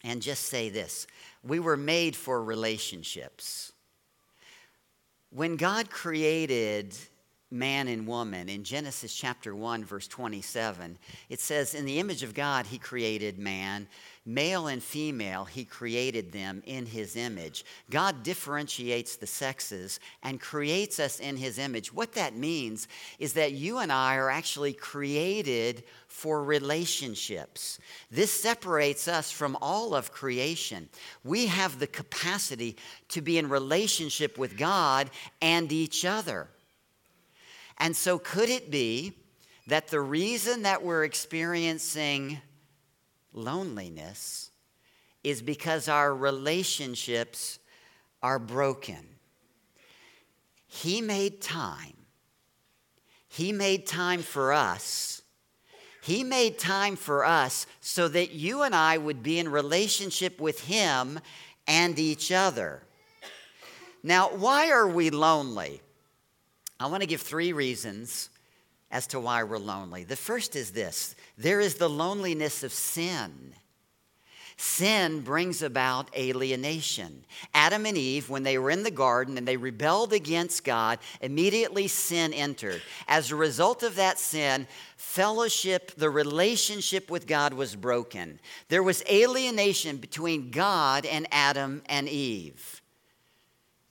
and 0.04 0.22
just 0.22 0.46
say 0.46 0.70
this 0.70 1.08
we 1.44 1.60
were 1.60 1.78
made 1.78 2.16
for 2.16 2.44
relationships. 2.44 3.72
When 5.30 5.56
God 5.58 5.90
created 5.90 6.96
man 7.50 7.88
and 7.88 8.06
woman 8.06 8.50
in 8.50 8.64
Genesis 8.64 9.14
chapter 9.14 9.56
1, 9.56 9.86
verse 9.86 10.08
27, 10.08 10.98
it 11.30 11.40
says, 11.40 11.74
In 11.74 11.86
the 11.86 12.00
image 12.00 12.22
of 12.22 12.34
God, 12.34 12.66
he 12.66 12.78
created 12.78 13.40
man. 13.40 13.88
Male 14.26 14.68
and 14.68 14.84
female, 14.84 15.46
he 15.46 15.64
created 15.64 16.34
them 16.34 16.62
in 16.66 16.86
his 16.86 17.16
image. 17.16 17.64
God 17.90 18.24
differentiates 18.24 19.16
the 19.16 19.26
sexes 19.26 20.02
and 20.22 20.42
creates 20.42 21.00
us 21.00 21.22
in 21.22 21.38
his 21.38 21.58
image. 21.58 21.94
What 21.94 22.12
that 22.14 22.36
means 22.36 22.90
is 23.20 23.32
that 23.34 23.54
you 23.54 23.78
and 23.78 23.90
I 23.90 24.18
are 24.18 24.30
actually 24.30 24.74
created 24.74 25.86
for 26.10 26.44
relationships. 26.44 27.80
This 28.12 28.32
separates 28.32 29.08
us 29.08 29.32
from 29.32 29.58
all 29.62 29.96
of 29.96 30.12
creation. 30.12 30.90
We 31.24 31.46
have 31.46 31.80
the 31.80 31.88
capacity 31.88 32.76
to 33.10 33.22
be 33.22 33.38
in 33.38 33.48
relationship 33.48 34.38
with 34.38 34.58
God 34.58 35.10
and 35.42 35.72
each 35.72 36.04
other. 36.04 36.50
And 37.78 37.96
so, 37.96 38.18
could 38.18 38.50
it 38.50 38.72
be 38.72 39.14
that 39.68 39.88
the 39.90 40.02
reason 40.02 40.64
that 40.64 40.84
we're 40.84 41.04
experiencing 41.04 42.40
loneliness 43.34 44.52
is 45.24 45.42
because 45.42 45.88
our 45.88 46.16
relationships 46.16 47.60
are 48.24 48.40
broken? 48.40 49.06
He 50.68 51.02
made 51.02 51.42
time. 51.42 51.94
He 53.28 53.52
made 53.52 53.86
time 53.86 54.22
for 54.22 54.52
us. 54.54 55.22
He 56.02 56.24
made 56.24 56.58
time 56.58 56.96
for 56.96 57.26
us 57.26 57.68
so 57.82 58.08
that 58.08 58.32
you 58.32 58.64
and 58.64 58.74
I 58.74 58.98
would 58.98 59.22
be 59.22 59.40
in 59.40 59.50
relationship 59.50 60.40
with 60.40 60.62
Him 60.62 61.20
and 61.68 62.00
each 62.00 62.32
other. 62.32 62.82
Now, 64.02 64.30
why 64.30 64.72
are 64.72 64.88
we 64.88 65.10
lonely? 65.10 65.82
I 66.80 66.88
want 66.88 67.02
to 67.02 67.08
give 67.08 67.22
three 67.22 67.54
reasons 67.54 68.30
as 68.92 69.08
to 69.08 69.20
why 69.20 69.44
we're 69.44 69.58
lonely. 69.58 70.04
The 70.04 70.16
first 70.16 70.56
is 70.56 70.72
this 70.72 71.16
there 71.38 71.60
is 71.60 71.76
the 71.76 71.90
loneliness 71.90 72.64
of 72.64 72.72
sin. 72.72 73.54
Sin 74.60 75.22
brings 75.22 75.62
about 75.62 76.10
alienation. 76.18 77.24
Adam 77.54 77.86
and 77.86 77.96
Eve, 77.96 78.28
when 78.28 78.42
they 78.42 78.58
were 78.58 78.72
in 78.72 78.82
the 78.82 78.90
garden 78.90 79.38
and 79.38 79.48
they 79.48 79.56
rebelled 79.56 80.14
against 80.14 80.64
God, 80.64 80.98
immediately 81.22 81.88
sin 81.88 82.34
entered. 82.34 82.82
As 83.08 83.30
a 83.30 83.36
result 83.36 83.84
of 83.84 83.96
that 83.98 84.18
sin, 84.18 84.66
fellowship, 84.96 85.92
the 85.96 86.10
relationship 86.10 87.12
with 87.12 87.28
God 87.28 87.54
was 87.54 87.76
broken. 87.76 88.40
There 88.68 88.82
was 88.82 89.04
alienation 89.08 89.98
between 89.98 90.50
God 90.50 91.06
and 91.06 91.28
Adam 91.32 91.84
and 91.86 92.10
Eve. 92.10 92.82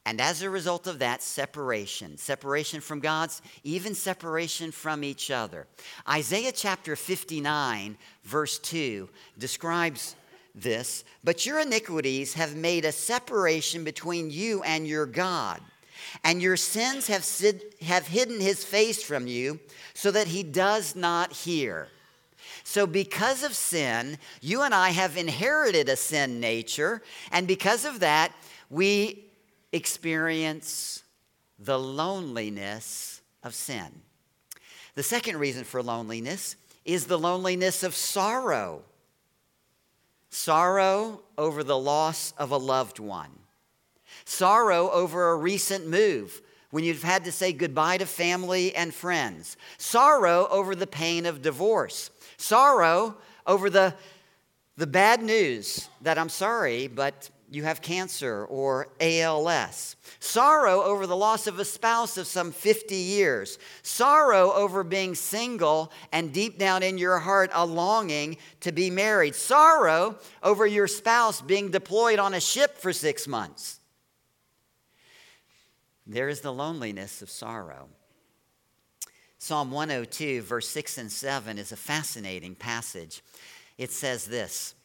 And 0.06 0.20
as 0.20 0.40
a 0.40 0.48
result 0.48 0.86
of 0.86 1.00
that, 1.00 1.20
separation. 1.20 2.16
Separation 2.16 2.80
from 2.80 3.00
God's, 3.00 3.42
even 3.64 3.92
separation 3.92 4.70
from 4.70 5.02
each 5.02 5.32
other. 5.32 5.66
Isaiah 6.08 6.52
chapter 6.52 6.94
59, 6.94 7.98
verse 8.22 8.60
2, 8.60 9.08
describes 9.36 10.14
this. 10.54 11.02
But 11.24 11.44
your 11.44 11.58
iniquities 11.58 12.34
have 12.34 12.54
made 12.54 12.84
a 12.84 12.92
separation 12.92 13.82
between 13.82 14.30
you 14.30 14.62
and 14.62 14.86
your 14.86 15.06
God. 15.06 15.60
And 16.22 16.40
your 16.40 16.56
sins 16.56 17.08
have, 17.08 17.28
have 17.80 18.06
hidden 18.06 18.40
his 18.40 18.64
face 18.64 19.02
from 19.02 19.26
you 19.26 19.58
so 19.92 20.12
that 20.12 20.28
he 20.28 20.44
does 20.44 20.94
not 20.94 21.32
hear. 21.32 21.88
So, 22.62 22.86
because 22.86 23.42
of 23.42 23.54
sin, 23.54 24.18
you 24.40 24.62
and 24.62 24.72
I 24.72 24.90
have 24.90 25.16
inherited 25.16 25.88
a 25.88 25.96
sin 25.96 26.38
nature. 26.38 27.02
And 27.32 27.48
because 27.48 27.84
of 27.84 28.00
that, 28.00 28.32
we 28.70 29.25
experience 29.72 31.02
the 31.58 31.78
loneliness 31.78 33.22
of 33.42 33.54
sin. 33.54 34.02
The 34.94 35.02
second 35.02 35.38
reason 35.38 35.64
for 35.64 35.82
loneliness 35.82 36.56
is 36.84 37.06
the 37.06 37.18
loneliness 37.18 37.82
of 37.82 37.94
sorrow. 37.94 38.82
Sorrow 40.30 41.22
over 41.38 41.62
the 41.62 41.78
loss 41.78 42.32
of 42.38 42.50
a 42.50 42.56
loved 42.56 42.98
one, 42.98 43.30
sorrow 44.24 44.90
over 44.90 45.30
a 45.30 45.36
recent 45.36 45.86
move 45.86 46.42
when 46.70 46.84
you've 46.84 47.02
had 47.02 47.24
to 47.24 47.32
say 47.32 47.52
goodbye 47.52 47.96
to 47.96 48.06
family 48.06 48.74
and 48.74 48.92
friends, 48.92 49.56
sorrow 49.78 50.46
over 50.50 50.74
the 50.74 50.86
pain 50.86 51.24
of 51.24 51.42
divorce, 51.42 52.10
sorrow 52.36 53.16
over 53.46 53.70
the, 53.70 53.94
the 54.76 54.86
bad 54.86 55.22
news 55.22 55.88
that 56.02 56.18
I'm 56.18 56.28
sorry, 56.28 56.86
but 56.86 57.30
you 57.56 57.64
have 57.64 57.82
cancer 57.82 58.44
or 58.44 58.88
ALS. 59.00 59.96
Sorrow 60.20 60.82
over 60.82 61.06
the 61.06 61.16
loss 61.16 61.46
of 61.46 61.58
a 61.58 61.64
spouse 61.64 62.16
of 62.18 62.26
some 62.26 62.52
50 62.52 62.94
years. 62.94 63.58
Sorrow 63.82 64.52
over 64.52 64.84
being 64.84 65.14
single 65.14 65.90
and 66.12 66.32
deep 66.32 66.58
down 66.58 66.84
in 66.84 66.98
your 66.98 67.18
heart 67.18 67.50
a 67.54 67.66
longing 67.66 68.36
to 68.60 68.70
be 68.70 68.90
married. 68.90 69.34
Sorrow 69.34 70.18
over 70.42 70.66
your 70.66 70.86
spouse 70.86 71.40
being 71.40 71.70
deployed 71.70 72.18
on 72.18 72.34
a 72.34 72.40
ship 72.40 72.78
for 72.78 72.92
six 72.92 73.26
months. 73.26 73.80
There 76.06 76.28
is 76.28 76.42
the 76.42 76.52
loneliness 76.52 77.22
of 77.22 77.30
sorrow. 77.30 77.88
Psalm 79.38 79.70
102, 79.70 80.42
verse 80.42 80.68
6 80.68 80.98
and 80.98 81.10
7 81.10 81.58
is 81.58 81.72
a 81.72 81.76
fascinating 81.76 82.54
passage. 82.54 83.22
It 83.76 83.90
says 83.90 84.26
this 84.26 84.75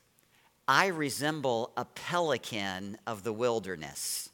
I 0.74 0.88
resemble 0.88 1.74
a 1.76 1.84
pelican 1.84 2.98
of 3.06 3.24
the 3.24 3.34
wilderness. 3.34 4.30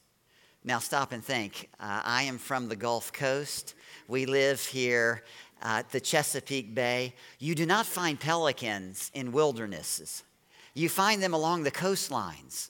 Now, 0.64 0.78
stop 0.78 1.12
and 1.12 1.26
think. 1.26 1.68
Uh, 1.80 2.02
I 2.04 2.24
am 2.24 2.38
from 2.38 2.70
the 2.70 2.76
Gulf 2.76 3.12
Coast. 3.12 3.74
We 4.08 4.28
live 4.28 4.64
here 4.64 5.24
at 5.64 5.90
the 5.90 6.00
Chesapeake 6.00 6.76
Bay. 6.76 7.16
You 7.40 7.56
do 7.56 7.66
not 7.66 7.88
find 7.88 8.20
pelicans 8.20 9.10
in 9.16 9.32
wildernesses, 9.32 10.24
you 10.76 10.90
find 10.90 11.24
them 11.24 11.34
along 11.34 11.64
the 11.64 11.72
coastlines. 11.72 12.70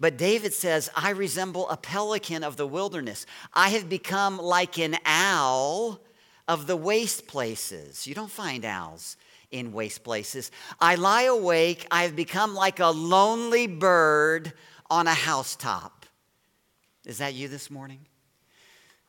But 0.00 0.16
David 0.16 0.54
says, 0.54 0.88
I 0.96 1.10
resemble 1.10 1.68
a 1.68 1.76
pelican 1.76 2.42
of 2.44 2.56
the 2.56 2.66
wilderness. 2.66 3.26
I 3.52 3.68
have 3.70 3.90
become 3.90 4.38
like 4.38 4.78
an 4.78 4.96
owl 5.04 6.00
of 6.48 6.66
the 6.66 6.76
waste 6.76 7.26
places. 7.26 8.06
You 8.06 8.14
don't 8.14 8.30
find 8.30 8.64
owls 8.64 9.18
in 9.50 9.72
waste 9.72 10.04
places. 10.04 10.50
I 10.80 10.96
lie 10.96 11.22
awake. 11.22 11.86
I 11.90 12.02
have 12.02 12.16
become 12.16 12.54
like 12.54 12.80
a 12.80 12.88
lonely 12.88 13.66
bird 13.66 14.52
on 14.90 15.06
a 15.06 15.14
housetop. 15.14 16.06
Is 17.04 17.18
that 17.18 17.34
you 17.34 17.48
this 17.48 17.70
morning? 17.70 18.00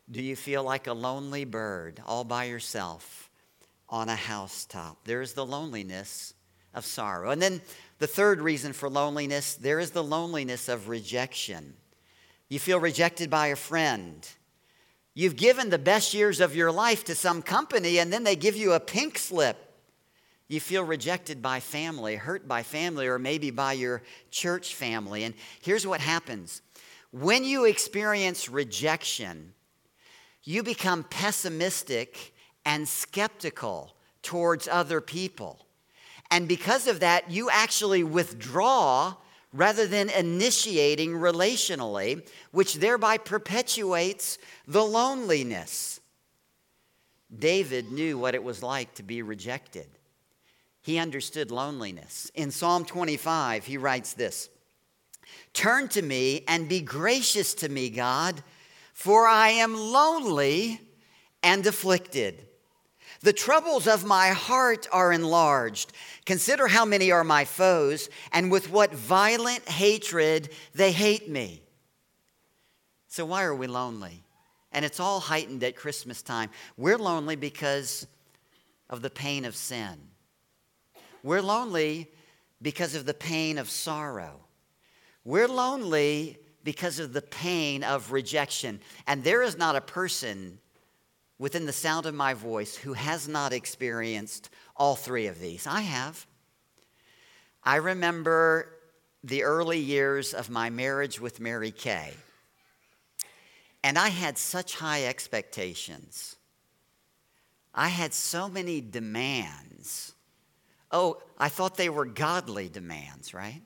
Do 0.09 0.21
you 0.21 0.35
feel 0.35 0.63
like 0.63 0.87
a 0.87 0.93
lonely 0.93 1.45
bird 1.45 2.01
all 2.05 2.23
by 2.23 2.45
yourself 2.45 3.29
on 3.89 4.07
a 4.09 4.15
housetop? 4.15 5.03
There 5.05 5.21
is 5.21 5.33
the 5.33 5.45
loneliness 5.45 6.33
of 6.73 6.85
sorrow. 6.85 7.31
And 7.31 7.41
then 7.41 7.61
the 7.99 8.07
third 8.07 8.39
reason 8.39 8.71
for 8.71 8.89
loneliness 8.89 9.55
there 9.55 9.79
is 9.79 9.91
the 9.91 10.03
loneliness 10.03 10.69
of 10.69 10.87
rejection. 10.87 11.73
You 12.49 12.59
feel 12.59 12.79
rejected 12.79 13.29
by 13.29 13.47
a 13.47 13.55
friend. 13.55 14.27
You've 15.13 15.35
given 15.35 15.69
the 15.69 15.79
best 15.79 16.13
years 16.13 16.39
of 16.39 16.55
your 16.55 16.71
life 16.71 17.03
to 17.05 17.15
some 17.15 17.41
company, 17.41 17.97
and 17.97 18.13
then 18.13 18.23
they 18.23 18.35
give 18.35 18.55
you 18.55 18.73
a 18.73 18.79
pink 18.79 19.17
slip 19.17 19.66
you 20.47 20.59
feel 20.59 20.83
rejected 20.83 21.41
by 21.41 21.59
family, 21.59 22.15
hurt 22.15 22.47
by 22.47 22.63
family, 22.63 23.07
or 23.07 23.19
maybe 23.19 23.51
by 23.51 23.73
your 23.73 24.01
church 24.31 24.75
family. 24.75 25.23
And 25.23 25.33
here's 25.61 25.85
what 25.85 26.01
happens 26.01 26.61
When 27.11 27.43
you 27.43 27.65
experience 27.65 28.49
rejection, 28.49 29.53
you 30.43 30.63
become 30.63 31.03
pessimistic 31.03 32.33
and 32.65 32.87
skeptical 32.87 33.93
towards 34.21 34.67
other 34.67 35.01
people. 35.01 35.65
And 36.31 36.47
because 36.47 36.87
of 36.87 36.99
that, 37.01 37.31
you 37.31 37.49
actually 37.49 38.03
withdraw 38.03 39.15
rather 39.53 39.87
than 39.87 40.09
initiating 40.09 41.11
relationally, 41.11 42.27
which 42.51 42.75
thereby 42.75 43.17
perpetuates 43.17 44.37
the 44.67 44.83
loneliness. 44.83 45.99
David 47.37 47.91
knew 47.91 48.17
what 48.17 48.35
it 48.35 48.43
was 48.43 48.61
like 48.61 48.93
to 48.95 49.03
be 49.03 49.21
rejected. 49.21 49.87
He 50.87 50.99
understood 50.99 51.51
loneliness. 51.51 52.31
In 52.33 52.49
Psalm 52.49 52.85
25, 52.85 53.65
he 53.65 53.77
writes 53.77 54.13
this 54.13 54.47
Turn 55.51 55.89
to 55.89 56.01
me 56.01 56.45
and 56.47 56.69
be 56.69 56.79
gracious 56.79 57.53
to 57.55 57.67
me, 57.67 57.89
God, 57.89 58.41
for 58.93 59.27
I 59.27 59.49
am 59.49 59.75
lonely 59.75 60.79
and 61.43 61.67
afflicted. 61.67 62.47
The 63.19 63.33
troubles 63.33 63.85
of 63.85 64.05
my 64.05 64.29
heart 64.29 64.87
are 64.93 65.11
enlarged. 65.11 65.91
Consider 66.25 66.69
how 66.69 66.85
many 66.85 67.11
are 67.11 67.25
my 67.25 67.43
foes, 67.43 68.09
and 68.31 68.49
with 68.49 68.69
what 68.69 68.95
violent 68.95 69.67
hatred 69.67 70.51
they 70.73 70.93
hate 70.93 71.29
me. 71.29 71.63
So, 73.09 73.25
why 73.25 73.43
are 73.43 73.53
we 73.53 73.67
lonely? 73.67 74.23
And 74.71 74.85
it's 74.85 75.01
all 75.01 75.19
heightened 75.19 75.65
at 75.65 75.75
Christmas 75.75 76.21
time. 76.21 76.49
We're 76.77 76.97
lonely 76.97 77.35
because 77.35 78.07
of 78.89 79.01
the 79.01 79.09
pain 79.09 79.43
of 79.43 79.53
sin. 79.53 79.99
We're 81.27 81.41
lonely 81.41 82.09
because 82.61 82.95
of 82.95 83.05
the 83.05 83.13
pain 83.13 83.57
of 83.57 83.69
sorrow. 83.69 84.39
We're 85.25 85.49
lonely 85.49 86.37
because 86.63 86.99
of 86.99 87.11
the 87.11 87.21
pain 87.21 87.83
of 87.83 88.13
rejection. 88.13 88.79
And 89.07 89.25
there 89.25 89.41
is 89.41 89.57
not 89.57 89.75
a 89.75 89.81
person 89.81 90.59
within 91.37 91.65
the 91.65 91.73
sound 91.73 92.05
of 92.05 92.15
my 92.15 92.33
voice 92.33 92.77
who 92.77 92.93
has 92.93 93.27
not 93.27 93.51
experienced 93.51 94.49
all 94.77 94.95
three 94.95 95.27
of 95.27 95.41
these. 95.41 95.67
I 95.67 95.81
have. 95.81 96.25
I 97.61 97.75
remember 97.75 98.69
the 99.21 99.43
early 99.43 99.79
years 99.79 100.33
of 100.33 100.49
my 100.49 100.69
marriage 100.69 101.19
with 101.19 101.41
Mary 101.41 101.71
Kay. 101.71 102.13
And 103.83 103.99
I 103.99 104.07
had 104.07 104.37
such 104.37 104.75
high 104.75 105.03
expectations. 105.03 106.37
I 107.75 107.89
had 107.89 108.13
so 108.13 108.47
many 108.47 108.79
demands. 108.79 110.13
Oh, 110.91 111.21
I 111.37 111.49
thought 111.49 111.75
they 111.75 111.89
were 111.89 112.05
godly 112.05 112.69
demands, 112.69 113.33
right? 113.33 113.61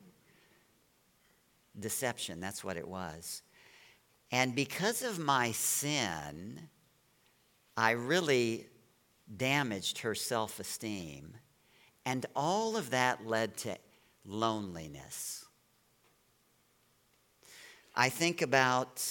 Deception, 1.80 2.40
that's 2.40 2.64
what 2.64 2.78
it 2.78 2.88
was. 2.88 3.44
And 4.32 4.56
because 4.56 5.02
of 5.02 5.20
my 5.20 5.52
sin, 5.52 6.70
I 7.78 7.92
really 7.92 8.68
damaged 9.38 10.00
her 10.00 10.16
self 10.16 10.60
esteem. 10.60 11.36
And 12.06 12.26
all 12.36 12.78
of 12.78 12.90
that 12.90 13.28
led 13.28 13.58
to 13.58 13.78
loneliness. 14.26 15.46
I 17.96 18.10
think 18.10 18.42
about 18.42 19.06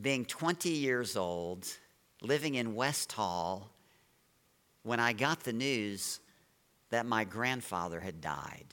being 0.00 0.24
20 0.24 0.68
years 0.70 1.16
old, 1.16 1.66
living 2.20 2.56
in 2.56 2.74
West 2.74 3.12
Hall, 3.12 3.70
when 4.82 5.00
I 5.00 5.12
got 5.12 5.40
the 5.40 5.52
news 5.52 6.20
that 6.90 7.06
my 7.06 7.24
grandfather 7.24 8.00
had 8.00 8.20
died. 8.20 8.66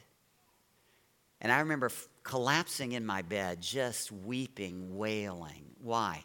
And 1.39 1.51
I 1.51 1.59
remember 1.59 1.88
f- 1.88 2.07
collapsing 2.24 2.93
in 2.93 3.05
my 3.05 3.21
bed, 3.21 3.62
just 3.62 4.12
weeping, 4.12 4.98
wailing. 4.98 5.65
Why? 5.81 6.24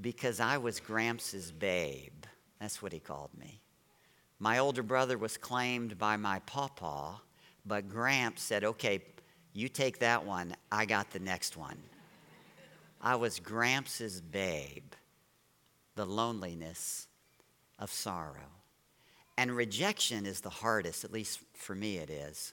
because 0.00 0.40
I 0.40 0.58
was 0.58 0.80
Gramps' 0.80 1.50
babe. 1.50 2.24
That's 2.60 2.82
what 2.82 2.92
he 2.92 2.98
called 2.98 3.30
me. 3.38 3.60
My 4.38 4.58
older 4.58 4.82
brother 4.82 5.16
was 5.16 5.36
claimed 5.36 5.98
by 5.98 6.16
my 6.16 6.40
pawpaw, 6.40 7.18
but 7.64 7.88
Gramps 7.88 8.42
said, 8.42 8.64
okay, 8.64 9.02
you 9.52 9.68
take 9.68 10.00
that 10.00 10.24
one, 10.24 10.56
I 10.72 10.84
got 10.84 11.10
the 11.10 11.20
next 11.20 11.56
one. 11.56 11.78
I 13.00 13.16
was 13.16 13.38
Gramps' 13.38 14.20
babe, 14.20 14.92
the 15.94 16.06
loneliness 16.06 17.06
of 17.78 17.92
sorrow. 17.92 18.50
And 19.36 19.54
rejection 19.54 20.26
is 20.26 20.40
the 20.40 20.50
hardest, 20.50 21.04
at 21.04 21.12
least 21.12 21.40
for 21.54 21.74
me 21.74 21.96
it 21.96 22.10
is. 22.10 22.52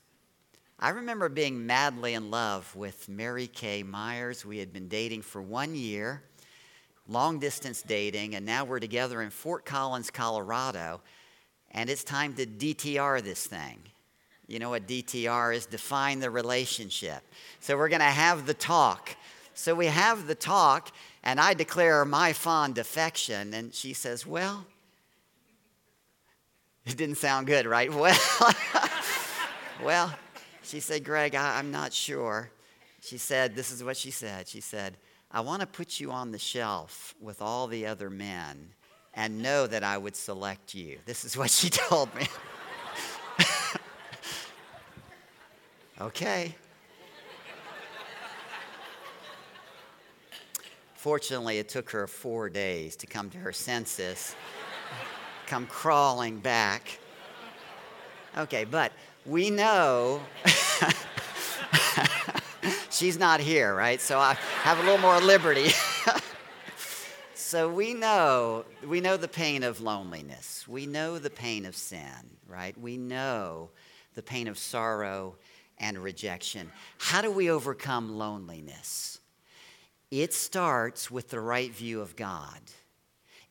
I 0.80 0.90
remember 0.90 1.30
being 1.30 1.68
madly 1.68 2.16
in 2.16 2.32
love 2.32 2.76
with 2.76 3.08
Mary 3.08 3.48
Kay 3.48 3.84
Myers. 3.84 4.46
We 4.46 4.58
had 4.58 4.74
been 4.74 4.88
dating 4.88 5.22
for 5.22 5.42
one 5.42 5.76
year 5.76 6.24
long 7.08 7.40
distance 7.40 7.82
dating, 7.82 8.36
and 8.36 8.46
now 8.46 8.64
we're 8.64 8.80
together 8.80 9.22
in 9.22 9.30
Fort 9.30 9.66
Collins, 9.66 10.10
Colorado, 10.10 11.02
and 11.72 11.90
it's 11.90 12.04
time 12.04 12.34
to 12.36 12.46
DTR 12.46 13.22
this 13.22 13.46
thing. 13.46 13.80
You 14.48 14.60
know 14.60 14.70
what 14.70 14.88
DTR 14.88 15.56
is? 15.56 15.66
Define 15.66 16.20
the 16.20 16.30
relationship. 16.30 17.22
So 17.60 17.78
we're 17.78 17.90
going 17.90 18.02
to 18.02 18.06
have 18.06 18.46
the 18.46 18.54
talk. 18.54 19.16
So 19.54 19.76
we 19.76 19.88
have 19.88 20.28
the 20.28 20.36
talk, 20.36 20.92
and 21.24 21.40
I 21.40 21.54
declare 21.54 22.04
my 22.06 22.34
fond 22.34 22.78
affection, 22.78 23.54
and 23.54 23.74
she 23.74 23.94
says, 23.94 24.26
Well, 24.26 24.66
it 26.86 26.98
didn't 26.98 27.18
sound 27.18 27.48
good, 27.48 27.66
right? 27.66 27.90
Well, 27.94 28.54
well, 29.84 30.14
she 30.64 30.80
said, 30.80 31.04
Greg, 31.04 31.34
I, 31.36 31.58
I'm 31.58 31.72
not 31.72 31.92
sure. 31.92 32.52
She 33.02 33.18
said, 33.18 33.56
This 33.56 33.72
is 33.72 33.84
what 33.84 33.98
she 33.98 34.12
said. 34.12 34.48
She 34.48 34.62
said, 34.62 34.98
I 35.32 35.42
want 35.42 35.62
to 35.62 35.68
put 35.68 36.00
you 36.00 36.12
on 36.12 36.32
the 36.32 36.38
shelf 36.38 37.16
with 37.20 37.42
all 37.42 37.68
the 37.68 37.86
other 37.86 38.10
men 38.10 38.70
and 39.14 39.42
know 39.42 39.68
that 39.68 39.84
I 39.84 39.98
would 39.98 40.16
select 40.16 40.74
you. 40.74 41.00
This 41.06 41.26
is 41.26 41.36
what 41.36 41.50
she 41.50 41.70
told 41.70 42.14
me. 42.16 42.28
okay. 46.00 46.56
Fortunately, 50.94 51.58
it 51.58 51.68
took 51.68 51.90
her 51.90 52.06
four 52.06 52.48
days 52.48 52.96
to 52.98 53.08
come 53.08 53.30
to 53.32 53.38
her 53.40 53.52
senses, 53.52 54.36
come 55.52 55.68
crawling 55.68 56.40
back. 56.40 56.98
Okay, 58.38 58.64
but 58.64 58.94
we 59.26 59.50
know 59.50 60.22
she's 62.90 63.20
not 63.20 63.42
here, 63.42 63.76
right? 63.76 64.00
So 64.00 64.18
I 64.18 64.36
have 64.64 64.80
a 64.80 64.84
little 64.84 65.00
more 65.00 65.20
liberty. 65.20 65.72
so 67.36 67.68
we 67.68 67.94
know, 67.94 68.64
we 68.88 69.02
know 69.02 69.18
the 69.18 69.28
pain 69.28 69.64
of 69.64 69.82
loneliness. 69.82 70.70
We 70.70 70.86
know 70.86 71.20
the 71.20 71.30
pain 71.30 71.66
of 71.66 71.76
sin, 71.76 72.38
right? 72.48 72.80
We 72.80 72.96
know 72.96 73.72
the 74.16 74.24
pain 74.24 74.48
of 74.48 74.58
sorrow 74.58 75.36
and 75.80 75.98
rejection. 75.98 76.72
How 76.98 77.22
do 77.22 77.30
we 77.30 77.52
overcome 77.52 78.18
loneliness? 78.18 79.20
It 80.12 80.34
starts 80.34 81.12
with 81.12 81.28
the 81.28 81.42
right 81.42 81.74
view 81.74 82.00
of 82.00 82.16
God. 82.16 82.62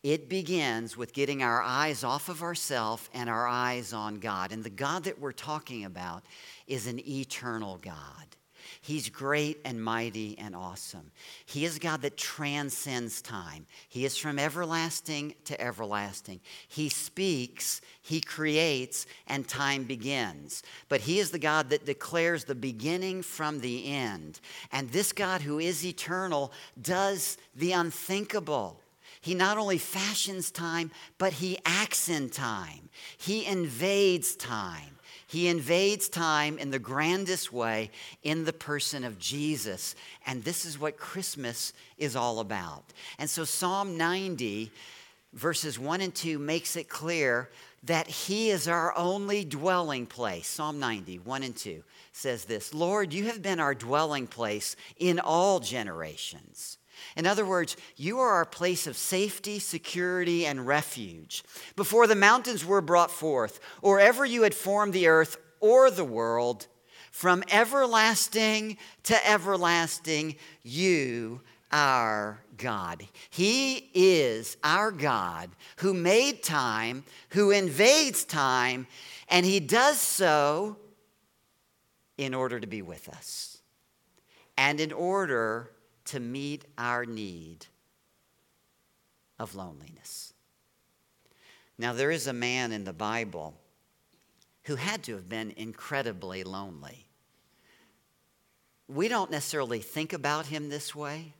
It 0.02 0.28
begins 0.28 0.96
with 0.96 1.12
getting 1.12 1.42
our 1.42 1.60
eyes 1.60 2.04
off 2.04 2.28
of 2.28 2.42
ourselves 2.42 3.08
and 3.12 3.28
our 3.28 3.46
eyes 3.46 3.92
on 3.92 4.18
God. 4.18 4.50
And 4.50 4.64
the 4.64 4.70
God 4.70 5.04
that 5.04 5.20
we're 5.20 5.32
talking 5.32 5.84
about 5.84 6.24
is 6.66 6.86
an 6.86 7.00
eternal 7.06 7.78
God. 7.82 8.26
He's 8.82 9.10
great 9.10 9.58
and 9.64 9.82
mighty 9.82 10.38
and 10.38 10.56
awesome. 10.56 11.10
He 11.44 11.66
is 11.66 11.78
God 11.78 12.00
that 12.02 12.16
transcends 12.16 13.20
time. 13.20 13.66
He 13.88 14.06
is 14.06 14.16
from 14.16 14.38
everlasting 14.38 15.34
to 15.44 15.60
everlasting. 15.60 16.40
He 16.68 16.88
speaks, 16.88 17.82
He 18.00 18.22
creates, 18.22 19.06
and 19.26 19.46
time 19.46 19.84
begins. 19.84 20.62
But 20.88 21.02
He 21.02 21.18
is 21.18 21.30
the 21.30 21.38
God 21.38 21.68
that 21.70 21.84
declares 21.84 22.44
the 22.44 22.54
beginning 22.54 23.20
from 23.22 23.60
the 23.60 23.86
end. 23.92 24.40
And 24.72 24.88
this 24.90 25.12
God 25.12 25.42
who 25.42 25.58
is 25.58 25.84
eternal 25.84 26.52
does 26.80 27.36
the 27.54 27.72
unthinkable. 27.72 28.80
He 29.20 29.34
not 29.34 29.58
only 29.58 29.78
fashions 29.78 30.50
time, 30.50 30.90
but 31.18 31.34
he 31.34 31.58
acts 31.64 32.08
in 32.08 32.30
time. 32.30 32.88
He 33.18 33.44
invades 33.44 34.34
time. 34.34 34.96
He 35.26 35.46
invades 35.46 36.08
time 36.08 36.58
in 36.58 36.70
the 36.70 36.78
grandest 36.78 37.52
way 37.52 37.90
in 38.22 38.44
the 38.44 38.52
person 38.52 39.04
of 39.04 39.18
Jesus. 39.18 39.94
And 40.26 40.42
this 40.42 40.64
is 40.64 40.78
what 40.78 40.96
Christmas 40.96 41.72
is 41.98 42.16
all 42.16 42.40
about. 42.40 42.84
And 43.18 43.30
so 43.30 43.44
Psalm 43.44 43.96
90, 43.96 44.72
verses 45.34 45.78
1 45.78 46.00
and 46.00 46.14
2, 46.14 46.38
makes 46.38 46.74
it 46.74 46.88
clear 46.88 47.50
that 47.84 48.08
He 48.08 48.50
is 48.50 48.66
our 48.66 48.96
only 48.96 49.44
dwelling 49.44 50.06
place. 50.06 50.48
Psalm 50.48 50.80
90, 50.80 51.20
1 51.20 51.42
and 51.42 51.56
2 51.56 51.84
says 52.12 52.46
this 52.46 52.74
Lord, 52.74 53.12
you 53.12 53.26
have 53.26 53.40
been 53.40 53.60
our 53.60 53.74
dwelling 53.74 54.26
place 54.26 54.74
in 54.96 55.20
all 55.20 55.60
generations. 55.60 56.78
In 57.16 57.26
other 57.26 57.44
words, 57.44 57.76
you 57.96 58.18
are 58.18 58.30
our 58.30 58.44
place 58.44 58.86
of 58.86 58.96
safety, 58.96 59.58
security, 59.58 60.46
and 60.46 60.66
refuge. 60.66 61.44
Before 61.76 62.06
the 62.06 62.14
mountains 62.14 62.64
were 62.64 62.80
brought 62.80 63.10
forth, 63.10 63.60
or 63.82 64.00
ever 64.00 64.24
you 64.24 64.42
had 64.42 64.54
formed 64.54 64.92
the 64.92 65.08
earth 65.08 65.36
or 65.60 65.90
the 65.90 66.04
world, 66.04 66.66
From 67.10 67.42
everlasting 67.50 68.78
to 69.04 69.28
everlasting, 69.28 70.36
you 70.62 71.40
are 71.72 72.40
God. 72.56 73.04
He 73.28 73.90
is 73.94 74.56
our 74.62 74.90
God 74.90 75.50
who 75.78 75.92
made 75.92 76.42
time, 76.42 77.04
who 77.30 77.50
invades 77.50 78.24
time, 78.24 78.86
and 79.28 79.44
He 79.44 79.60
does 79.60 80.00
so 80.00 80.76
in 82.16 82.34
order 82.34 82.60
to 82.60 82.66
be 82.66 82.82
with 82.82 83.08
us 83.08 83.58
and 84.56 84.78
in 84.78 84.92
order 84.92 85.70
to 86.06 86.20
meet 86.20 86.64
our 86.78 87.04
need 87.04 87.66
of 89.38 89.54
loneliness. 89.54 90.34
Now, 91.78 91.92
there 91.92 92.10
is 92.10 92.26
a 92.26 92.32
man 92.32 92.72
in 92.72 92.84
the 92.84 92.92
Bible 92.92 93.54
who 94.64 94.76
had 94.76 95.02
to 95.04 95.14
have 95.14 95.28
been 95.28 95.52
incredibly 95.56 96.44
lonely. 96.44 97.06
We 98.86 99.08
don't 99.08 99.30
necessarily 99.30 99.80
think 99.80 100.12
about 100.12 100.46
him 100.46 100.68
this 100.68 100.94
way, 100.94 101.32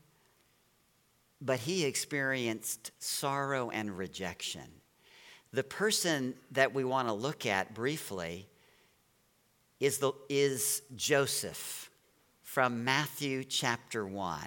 but 1.43 1.59
he 1.59 1.85
experienced 1.85 2.91
sorrow 2.99 3.71
and 3.71 3.97
rejection. 3.97 4.67
The 5.53 5.65
person 5.65 6.35
that 6.53 6.73
we 6.73 6.85
want 6.85 7.09
to 7.09 7.15
look 7.15 7.45
at 7.45 7.75
briefly 7.75 8.49
is, 9.79 9.99
the, 9.99 10.13
is 10.29 10.83
Joseph 10.97 11.90
from 12.51 12.83
Matthew 12.83 13.45
chapter 13.45 14.05
1. 14.05 14.41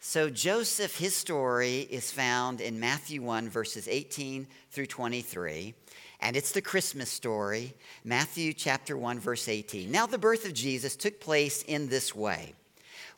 So, 0.00 0.28
Joseph, 0.28 0.98
his 0.98 1.14
story 1.14 1.86
is 1.88 2.10
found 2.10 2.60
in 2.60 2.80
Matthew 2.80 3.22
1, 3.22 3.48
verses 3.48 3.86
18 3.86 4.48
through 4.72 4.86
23. 4.86 5.72
And 6.18 6.36
it's 6.36 6.50
the 6.50 6.60
Christmas 6.60 7.08
story, 7.08 7.74
Matthew 8.02 8.52
chapter 8.52 8.96
1, 8.96 9.20
verse 9.20 9.46
18. 9.46 9.88
Now, 9.88 10.06
the 10.06 10.18
birth 10.18 10.46
of 10.46 10.52
Jesus 10.52 10.96
took 10.96 11.20
place 11.20 11.62
in 11.62 11.88
this 11.88 12.12
way. 12.12 12.54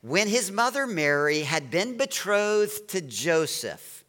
When 0.02 0.28
his 0.28 0.52
mother 0.52 0.86
Mary 0.86 1.40
had 1.40 1.70
been 1.70 1.96
betrothed 1.96 2.88
to 2.88 3.00
Joseph. 3.00 4.04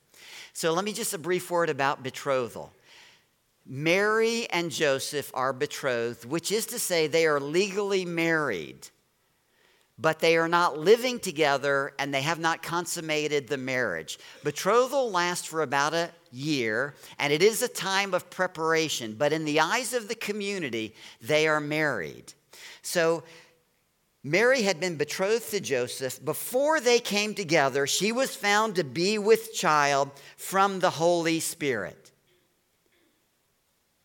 So, 0.51 0.73
let 0.73 0.83
me 0.83 0.91
just 0.91 1.13
a 1.13 1.17
brief 1.17 1.49
word 1.49 1.69
about 1.69 2.03
betrothal. 2.03 2.73
Mary 3.65 4.45
and 4.49 4.71
Joseph 4.71 5.31
are 5.33 5.53
betrothed, 5.53 6.25
which 6.25 6.51
is 6.51 6.65
to 6.65 6.79
say, 6.79 7.07
they 7.07 7.25
are 7.25 7.39
legally 7.39 8.03
married 8.03 8.89
but 9.99 10.19
they 10.19 10.37
are 10.37 10.47
not 10.47 10.77
living 10.77 11.19
together 11.19 11.93
and 11.97 12.13
they 12.13 12.21
have 12.21 12.39
not 12.39 12.61
consummated 12.61 13.47
the 13.47 13.57
marriage. 13.57 14.19
Betrothal 14.43 15.09
lasts 15.11 15.47
for 15.47 15.63
about 15.63 15.93
a 15.93 16.11
year 16.31 16.93
and 17.17 17.33
it 17.33 17.41
is 17.41 17.61
a 17.61 17.67
time 17.67 18.13
of 18.13 18.29
preparation, 18.29 19.15
but 19.17 19.33
in 19.33 19.45
the 19.45 19.59
eyes 19.59 19.93
of 19.93 20.07
the 20.07 20.15
community, 20.15 20.93
they 21.21 21.47
are 21.47 21.59
married. 21.59 22.33
So, 22.81 23.23
Mary 24.23 24.63
had 24.63 24.79
been 24.81 24.97
betrothed 24.97 25.51
to 25.51 25.59
Joseph. 25.61 26.23
Before 26.23 26.81
they 26.81 26.99
came 26.99 27.33
together, 27.33 27.87
she 27.87 28.11
was 28.11 28.35
found 28.35 28.75
to 28.75 28.83
be 28.83 29.17
with 29.17 29.53
child 29.53 30.11
from 30.35 30.79
the 30.79 30.89
Holy 30.89 31.39
Spirit. 31.39 32.11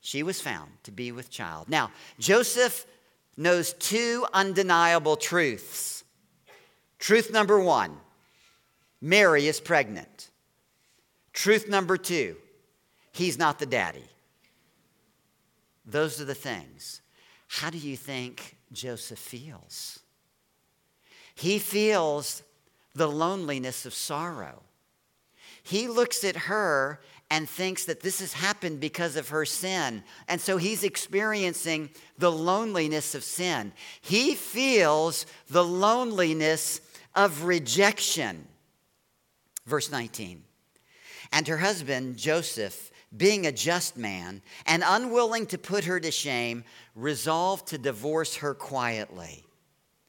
She 0.01 0.23
was 0.23 0.41
found 0.41 0.71
to 0.85 0.93
be 0.93 1.11
with 1.11 1.29
child. 1.31 1.69
Now, 1.69 1.91
Joseph 2.21 2.87
knows 3.37 3.73
two 3.75 4.27
undeniable 4.33 5.17
truths. 5.17 6.05
Truth 6.99 7.33
number 7.33 7.61
one 7.61 7.97
Mary 9.01 9.47
is 9.49 9.61
pregnant. 9.61 10.31
Truth 11.33 11.69
number 11.69 11.97
two, 11.97 12.37
he's 13.11 13.39
not 13.39 13.59
the 13.59 13.67
daddy. 13.67 14.05
Those 15.85 16.21
are 16.21 16.25
the 16.25 16.35
things. 16.35 17.01
How 17.49 17.71
do 17.71 17.79
you 17.79 17.97
think 17.97 18.57
Joseph 18.73 19.19
feels? 19.19 19.99
He 21.35 21.59
feels 21.59 22.43
the 22.95 23.09
loneliness 23.09 23.85
of 23.87 23.95
sorrow. 23.95 24.63
He 25.63 25.89
looks 25.89 26.25
at 26.25 26.37
her 26.37 27.01
and 27.33 27.49
thinks 27.49 27.87
that 27.87 28.01
this 28.01 28.21
has 28.21 28.35
happened 28.35 28.79
because 28.79 29.17
of 29.17 29.31
her 29.31 29.47
sin. 29.47 30.05
And 30.29 30.39
so 30.39 30.59
he's 30.59 30.85
experiencing 30.85 31.89
the 32.19 32.31
loneliness 32.31 33.15
of 33.15 33.25
sin. 33.25 33.73
He 34.03 34.35
feels 34.35 35.25
the 35.49 35.65
loneliness 35.65 36.83
of 37.15 37.45
rejection. 37.45 38.47
Verse 39.65 39.91
19. 39.91 40.45
And 41.33 41.49
her 41.49 41.57
husband, 41.57 42.19
Joseph, 42.19 42.91
being 43.17 43.47
a 43.47 43.53
just 43.53 43.97
man 43.97 44.43
and 44.67 44.85
unwilling 44.87 45.47
to 45.47 45.57
put 45.57 45.85
her 45.85 45.99
to 46.01 46.11
shame, 46.11 46.65
resolved 46.95 47.69
to 47.69 47.79
divorce 47.79 48.37
her 48.37 48.53
quietly. 48.53 49.43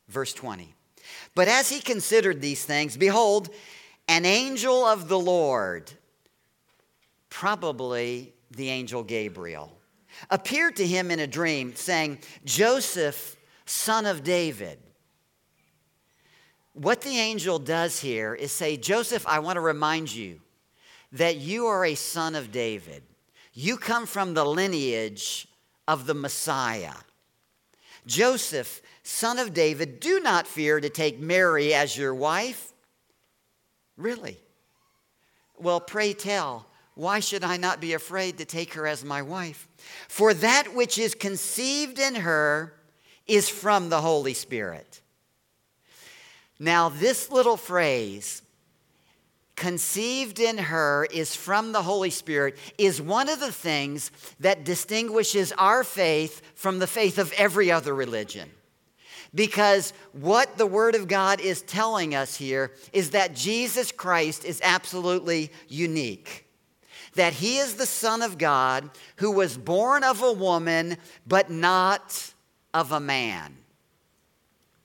Verse 0.10 0.34
20. 0.34 0.76
But 1.36 1.48
as 1.48 1.70
he 1.70 1.80
considered 1.80 2.42
these 2.42 2.66
things, 2.66 2.98
behold, 2.98 3.48
an 4.10 4.26
angel 4.26 4.84
of 4.86 5.08
the 5.08 5.20
Lord 5.20 5.90
probably 7.34 8.32
the 8.52 8.70
angel 8.70 9.04
Gabriel, 9.04 9.76
appeared 10.30 10.76
to 10.76 10.86
him 10.86 11.10
in 11.10 11.20
a 11.20 11.26
dream, 11.26 11.74
saying, 11.76 12.20
Joseph, 12.46 13.36
son 13.66 14.06
of 14.06 14.24
David. 14.24 14.78
What 16.74 17.02
the 17.02 17.18
angel 17.18 17.58
does 17.58 18.00
here 18.00 18.36
is 18.36 18.52
say, 18.52 18.78
Joseph, 18.78 19.26
I 19.28 19.40
want 19.40 19.56
to 19.58 19.62
remind 19.62 20.14
you 20.14 20.42
that 21.14 21.38
you 21.38 21.66
are 21.66 21.84
a 21.84 21.96
son 21.96 22.36
of 22.36 22.52
David. 22.52 23.02
You 23.52 23.78
come 23.78 24.06
from 24.06 24.36
the 24.36 24.46
lineage 24.46 25.48
of 25.88 26.06
the 26.06 26.14
Messiah. 26.14 26.94
Joseph, 28.06 28.80
son 29.02 29.40
of 29.40 29.56
David, 29.56 30.00
do 30.00 30.20
not 30.20 30.46
fear 30.46 30.80
to 30.80 30.90
take 30.90 31.20
Mary 31.20 31.74
as 31.74 31.98
your 31.98 32.14
wife. 32.14 32.74
Really? 33.98 34.38
Well, 35.58 35.80
pray 35.80 36.14
tell, 36.14 36.68
why 36.96 37.20
should 37.20 37.44
I 37.44 37.58
not 37.58 37.82
be 37.82 37.94
afraid 37.94 38.38
to 38.38 38.46
take 38.46 38.74
her 38.76 38.86
as 38.86 39.04
my 39.04 39.22
wife? 39.22 39.68
For 40.08 40.34
that 40.36 40.76
which 40.76 40.98
is 40.98 41.16
conceived 41.16 41.98
in 41.98 42.16
her 42.16 42.74
is 43.26 43.50
from 43.50 43.90
the 43.90 44.02
Holy 44.02 44.34
Spirit. 44.34 45.02
Now, 46.60 46.90
this 46.90 47.32
little 47.32 47.58
phrase, 47.58 48.44
conceived 49.56 50.40
in 50.40 50.58
her 50.58 51.08
is 51.12 51.36
from 51.36 51.72
the 51.72 51.82
Holy 51.82 52.12
Spirit, 52.12 52.58
is 52.78 53.02
one 53.02 53.28
of 53.28 53.40
the 53.40 53.52
things 53.52 54.12
that 54.40 54.64
distinguishes 54.64 55.52
our 55.54 55.84
faith 55.84 56.42
from 56.54 56.78
the 56.78 56.88
faith 56.88 57.18
of 57.18 57.34
every 57.34 57.72
other 57.72 57.96
religion. 57.96 58.50
Because 59.34 59.94
what 60.12 60.60
the 60.60 60.68
Word 60.68 60.94
of 60.94 61.08
God 61.08 61.40
is 61.40 61.64
telling 61.64 62.14
us 62.14 62.36
here 62.36 62.72
is 62.94 63.12
that 63.12 63.34
Jesus 63.34 63.92
Christ 63.92 64.46
is 64.46 64.62
absolutely 64.64 65.52
unique 65.68 66.44
that 67.16 67.34
he 67.34 67.58
is 67.58 67.76
the 67.76 67.86
Son 67.86 68.22
of 68.22 68.38
God 68.38 68.90
who 69.18 69.32
was 69.32 69.58
born 69.58 70.04
of 70.04 70.22
a 70.22 70.34
woman, 70.34 70.98
but 71.28 71.50
not 71.50 72.34
of 72.74 72.92
a 72.92 73.00
man. 73.00 73.58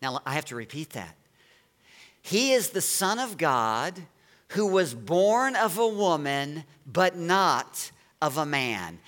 Now, 0.00 0.20
I 0.24 0.34
have 0.34 0.44
to 0.46 0.56
repeat 0.56 0.90
that. 0.90 1.16
He 2.22 2.52
is 2.52 2.70
the 2.70 2.80
Son 2.80 3.18
of 3.18 3.38
God 3.38 4.00
who 4.48 4.66
was 4.66 4.94
born 4.94 5.56
of 5.56 5.78
a 5.78 5.88
woman, 5.88 6.64
but 6.86 7.16
not 7.16 7.90
of 8.20 8.36
a 8.36 8.46
man. 8.46 8.98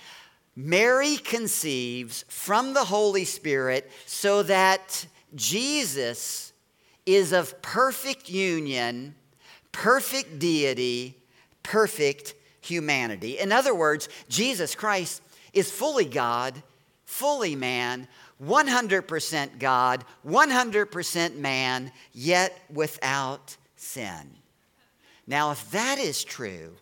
Mary 0.55 1.17
conceives 1.17 2.25
from 2.27 2.73
the 2.73 2.83
Holy 2.83 3.25
Spirit 3.25 3.89
so 4.05 4.43
that 4.43 5.05
Jesus 5.33 6.51
is 7.05 7.31
of 7.31 7.61
perfect 7.61 8.29
union, 8.29 9.15
perfect 9.71 10.39
deity, 10.39 11.17
perfect 11.63 12.35
humanity. 12.61 13.39
In 13.39 13.51
other 13.51 13.75
words, 13.75 14.07
Jesus 14.29 14.75
Christ 14.75 15.21
is 15.53 15.71
fully 15.71 16.05
God, 16.05 16.61
fully 17.05 17.55
man, 17.55 18.07
100% 18.43 19.59
God, 19.59 20.05
100% 20.25 21.35
man, 21.35 21.91
yet 22.13 22.57
without 22.73 23.57
sin. 23.75 24.31
Now, 25.27 25.51
if 25.51 25.69
that 25.71 25.99
is 25.99 26.23
true, 26.23 26.75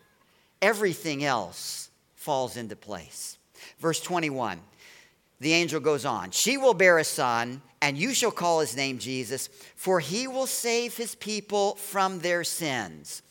everything 0.62 1.24
else 1.24 1.90
falls 2.14 2.56
into 2.56 2.76
place. 2.76 3.38
Verse 3.78 4.00
21, 4.00 4.60
the 5.40 5.52
angel 5.52 5.80
goes 5.80 6.04
on 6.04 6.30
She 6.30 6.56
will 6.56 6.74
bear 6.74 6.98
a 6.98 7.04
son, 7.04 7.62
and 7.82 7.96
you 7.96 8.14
shall 8.14 8.30
call 8.30 8.60
his 8.60 8.76
name 8.76 8.98
Jesus, 8.98 9.48
for 9.74 10.00
he 10.00 10.26
will 10.26 10.46
save 10.46 10.96
his 10.96 11.14
people 11.14 11.74
from 11.76 12.20
their 12.20 12.44
sins. 12.44 13.22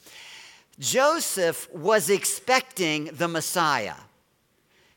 Joseph 0.79 1.69
was 1.73 2.09
expecting 2.09 3.05
the 3.05 3.27
Messiah. 3.27 3.95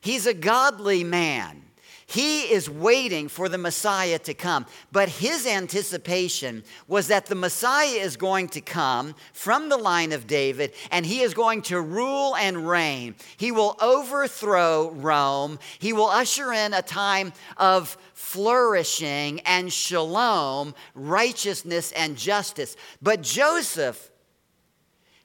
He's 0.01 0.27
a 0.27 0.35
godly 0.35 1.03
man. 1.03 1.62
He 2.07 2.53
is 2.53 2.68
waiting 2.68 3.29
for 3.29 3.49
the 3.49 3.57
Messiah 3.57 4.18
to 4.18 4.35
come. 4.35 4.66
But 4.92 5.09
his 5.09 5.47
anticipation 5.47 6.62
was 6.87 7.09
that 7.09 7.25
the 7.25 7.35
Messiah 7.35 8.01
is 8.01 8.18
going 8.18 8.49
to 8.51 8.61
come 8.61 9.14
from 9.33 9.71
the 9.71 9.79
line 9.79 10.12
of 10.12 10.27
David 10.27 10.75
and 10.90 11.07
he 11.07 11.23
is 11.23 11.33
going 11.33 11.62
to 11.62 11.81
rule 11.81 12.37
and 12.37 12.68
reign. 12.68 13.14
He 13.38 13.51
will 13.51 13.79
overthrow 13.81 14.90
Rome. 14.90 15.59
He 15.79 15.95
will 15.95 16.09
usher 16.09 16.53
in 16.53 16.75
a 16.75 16.83
time 16.83 17.33
of 17.57 17.97
flourishing 18.12 19.40
and 19.40 19.73
shalom, 19.73 20.75
righteousness 20.95 21.92
and 21.92 22.18
justice. 22.18 22.77
But 23.01 23.23
Joseph 23.23 24.12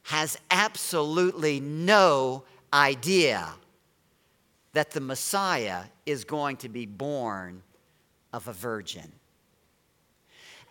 has 0.08 0.38
absolutely 0.52 1.60
no 1.60 2.42
idea 2.72 3.46
that 4.72 4.92
the 4.92 5.02
Messiah 5.02 5.84
is 6.06 6.24
going 6.24 6.56
to 6.56 6.70
be 6.70 6.86
born 6.86 7.62
of 8.32 8.48
a 8.48 8.54
virgin. 8.54 9.12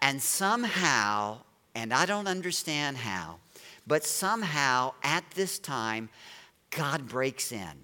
And 0.01 0.23
somehow, 0.23 1.41
and 1.75 1.93
I 1.93 2.07
don't 2.07 2.27
understand 2.27 2.97
how, 2.97 3.37
but 3.87 4.05
somehow 4.05 4.95
at 5.03 5.25
this 5.33 5.59
time, 5.59 6.09
God 6.71 7.07
breaks 7.07 7.53
in 7.53 7.75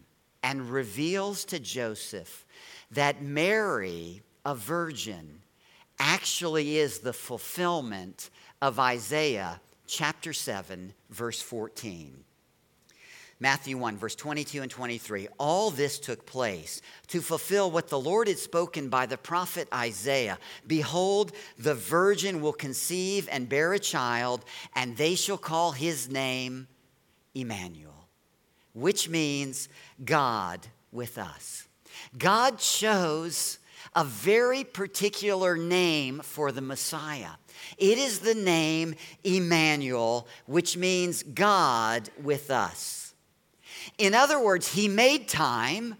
and 0.43 0.71
reveals 0.71 1.45
to 1.47 1.59
Joseph 1.59 2.47
that 2.93 3.23
Mary, 3.23 4.23
a 4.47 4.55
virgin, 4.55 5.41
actually 5.99 6.79
is 6.79 7.01
the 7.01 7.12
fulfillment 7.12 8.31
of 8.62 8.79
Isaiah 8.79 9.61
chapter 9.87 10.33
7, 10.33 10.95
verse 11.11 11.40
14. 11.40 12.25
Matthew 13.42 13.77
1, 13.77 13.97
verse 13.97 14.14
22 14.14 14.62
and 14.62 14.71
23. 14.71 15.27
All 15.37 15.71
this 15.73 15.99
took 15.99 16.25
place 16.25 16.81
to 17.09 17.21
fulfill 17.21 17.73
what 17.73 17.88
the 17.88 17.99
Lord 17.99 18.29
had 18.29 18.38
spoken 18.38 18.88
by 18.88 19.07
the 19.07 19.18
prophet 19.18 19.66
Isaiah. 19.75 20.38
Behold, 20.64 21.33
the 21.59 21.75
virgin 21.75 22.40
will 22.40 22.53
conceive 22.53 23.29
and 23.33 23.49
bear 23.49 23.73
a 23.73 23.81
child, 23.81 24.45
and 24.77 24.97
they 24.97 25.16
shall 25.16 25.38
call 25.38 25.73
his 25.73 26.09
name 26.09 26.68
Emmanuel, 27.35 28.07
which 28.75 29.09
means 29.09 29.68
God 30.05 30.64
with 30.92 31.18
us. 31.18 31.66
God 32.16 32.59
chose 32.59 33.59
a 33.97 34.05
very 34.05 34.62
particular 34.62 35.57
name 35.57 36.21
for 36.21 36.53
the 36.53 36.61
Messiah. 36.61 37.31
It 37.79 37.98
is 37.98 38.20
the 38.20 38.35
name 38.35 38.94
Emmanuel, 39.25 40.27
which 40.46 40.77
means 40.77 41.22
God 41.22 42.11
with 42.22 42.51
us. 42.51 43.14
In 43.98 44.14
other 44.14 44.42
words, 44.42 44.72
He 44.72 44.88
made 44.88 45.29
time. 45.29 45.96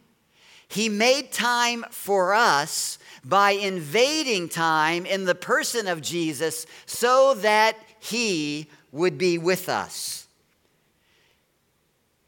He 0.68 0.88
made 0.88 1.33
time 1.33 1.85
for 1.90 2.35
us 2.35 2.98
by 3.25 3.53
invading 3.53 4.48
time 4.48 5.07
in 5.07 5.25
the 5.25 5.35
person 5.35 5.87
of 5.87 6.01
Jesus 6.01 6.66
so 6.87 7.35
that 7.35 7.77
He 8.01 8.68
would 8.90 9.18
be 9.18 9.38
with 9.38 9.68
us. 9.68 10.27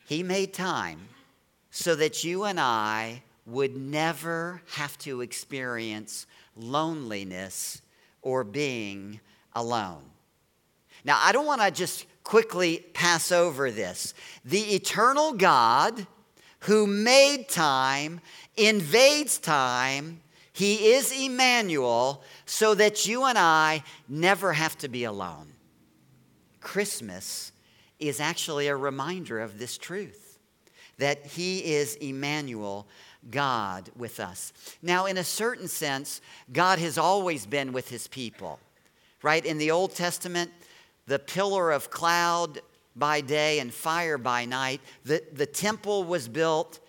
He 0.06 0.22
made 0.22 0.52
time 0.52 1.08
so 1.70 1.94
that 1.96 2.22
you 2.22 2.44
and 2.44 2.60
I 2.60 3.22
would 3.46 3.76
never 3.76 4.62
have 4.74 4.96
to 4.98 5.20
experience 5.20 6.26
loneliness 6.56 7.82
or 8.24 8.42
being 8.42 9.20
alone. 9.54 10.02
Now, 11.04 11.20
I 11.22 11.30
don't 11.32 11.46
want 11.46 11.60
to 11.60 11.70
just 11.70 12.06
quickly 12.24 12.84
pass 12.94 13.30
over 13.30 13.70
this. 13.70 14.14
The 14.44 14.74
eternal 14.74 15.34
God 15.34 16.06
who 16.60 16.86
made 16.86 17.48
time 17.48 18.20
invades 18.56 19.38
time. 19.38 20.22
He 20.52 20.92
is 20.92 21.12
Emmanuel 21.12 22.22
so 22.46 22.74
that 22.74 23.06
you 23.06 23.24
and 23.24 23.36
I 23.36 23.84
never 24.08 24.54
have 24.54 24.76
to 24.78 24.88
be 24.88 25.04
alone. 25.04 25.52
Christmas 26.60 27.52
is 27.98 28.18
actually 28.18 28.68
a 28.68 28.76
reminder 28.76 29.40
of 29.40 29.58
this 29.58 29.76
truth 29.76 30.38
that 30.98 31.26
He 31.26 31.74
is 31.74 31.96
Emmanuel, 31.96 32.86
God 33.30 33.90
with 33.96 34.20
us. 34.20 34.52
Now, 34.82 35.06
in 35.06 35.18
a 35.18 35.24
certain 35.24 35.68
sense, 35.68 36.20
God 36.52 36.78
has 36.78 36.98
always 36.98 37.46
been 37.46 37.72
with 37.72 37.88
His 37.88 38.06
people, 38.06 38.58
right? 39.22 39.44
In 39.44 39.58
the 39.58 39.70
Old 39.70 39.94
Testament, 39.94 40.50
the 41.06 41.18
pillar 41.18 41.70
of 41.70 41.90
cloud 41.90 42.60
by 42.96 43.20
day 43.20 43.58
and 43.58 43.72
fire 43.72 44.18
by 44.18 44.44
night. 44.44 44.80
The, 45.04 45.22
the 45.32 45.46
temple 45.46 46.04
was 46.04 46.28
built, 46.28 46.80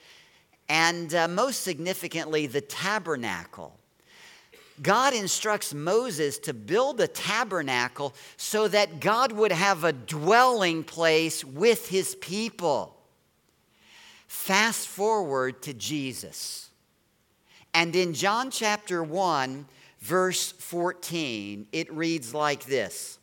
and 0.69 1.13
uh, 1.13 1.28
most 1.28 1.62
significantly, 1.62 2.48
the 2.48 2.62
tabernacle. 2.62 3.78
God 4.82 5.13
instructs 5.13 5.74
Moses 5.74 6.38
to 6.39 6.54
build 6.54 7.00
a 7.00 7.08
tabernacle 7.08 8.13
so 8.36 8.67
that 8.67 9.00
God 9.00 9.32
would 9.32 9.52
have 9.52 9.84
a 9.84 9.93
dwelling 9.93 10.84
place 10.84 11.45
with 11.45 11.88
his 11.88 12.15
people. 12.15 12.94
Fast 14.36 14.88
forward 14.88 15.63
to 15.63 15.74
Jesus. 15.74 16.69
And 17.74 17.95
in 17.95 18.13
John 18.13 18.52
chapter 18.52 19.02
1, 19.02 19.65
verse 20.02 20.52
14, 20.52 21.65
it 21.71 21.91
reads 21.91 22.32
like 22.32 22.65
this 22.65 23.17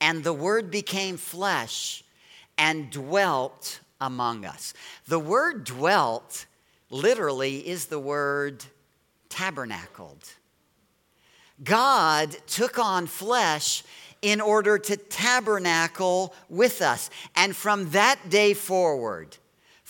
and 0.00 0.24
the 0.24 0.32
Word 0.32 0.70
became 0.70 1.18
flesh 1.18 2.02
and 2.56 2.90
dwelt 2.90 3.80
among 4.00 4.46
us. 4.46 4.72
The 5.06 5.18
word 5.18 5.64
dwelt 5.64 6.46
literally 6.88 7.68
is 7.68 7.86
the 7.86 7.98
word 7.98 8.64
tabernacled. 9.28 10.24
God 11.62 12.34
took 12.46 12.78
on 12.78 13.06
flesh 13.06 13.82
in 14.22 14.40
order 14.40 14.78
to 14.78 14.96
tabernacle 14.96 16.34
with 16.48 16.80
us. 16.80 17.10
And 17.36 17.54
from 17.54 17.90
that 17.90 18.18
day 18.30 18.54
forward, 18.54 19.36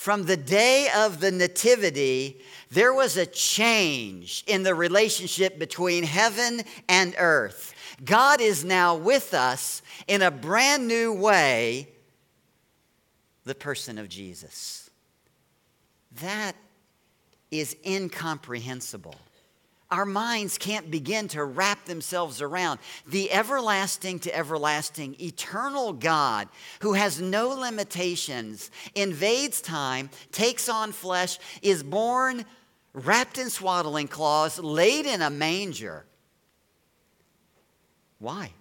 from 0.00 0.24
the 0.24 0.36
day 0.38 0.88
of 0.96 1.20
the 1.20 1.30
Nativity, 1.30 2.40
there 2.70 2.94
was 2.94 3.18
a 3.18 3.26
change 3.26 4.42
in 4.46 4.62
the 4.62 4.74
relationship 4.74 5.58
between 5.58 6.04
heaven 6.04 6.62
and 6.88 7.14
earth. 7.18 7.74
God 8.02 8.40
is 8.40 8.64
now 8.64 8.94
with 8.94 9.34
us 9.34 9.82
in 10.08 10.22
a 10.22 10.30
brand 10.30 10.88
new 10.88 11.12
way 11.12 11.86
the 13.44 13.54
person 13.54 13.98
of 13.98 14.08
Jesus. 14.08 14.88
That 16.22 16.56
is 17.50 17.76
incomprehensible. 17.84 19.16
Our 19.90 20.06
minds 20.06 20.56
can't 20.56 20.88
begin 20.88 21.26
to 21.28 21.44
wrap 21.44 21.84
themselves 21.84 22.40
around 22.40 22.78
the 23.08 23.32
everlasting 23.32 24.20
to 24.20 24.36
everlasting, 24.36 25.16
eternal 25.20 25.92
God 25.92 26.48
who 26.80 26.92
has 26.92 27.20
no 27.20 27.48
limitations, 27.48 28.70
invades 28.94 29.60
time, 29.60 30.10
takes 30.30 30.68
on 30.68 30.92
flesh, 30.92 31.38
is 31.60 31.82
born 31.82 32.44
wrapped 32.92 33.36
in 33.38 33.50
swaddling 33.50 34.06
cloths, 34.06 34.60
laid 34.60 35.06
in 35.06 35.22
a 35.22 35.30
manger. 35.30 36.04
Why? 38.20 38.52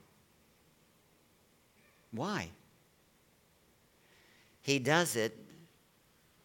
Why? 2.11 2.49
He 4.61 4.79
does 4.79 5.15
it 5.15 5.37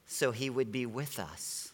so 0.07 0.31
he 0.31 0.51
would 0.51 0.71
be 0.71 0.85
with 0.85 1.19
us. 1.19 1.73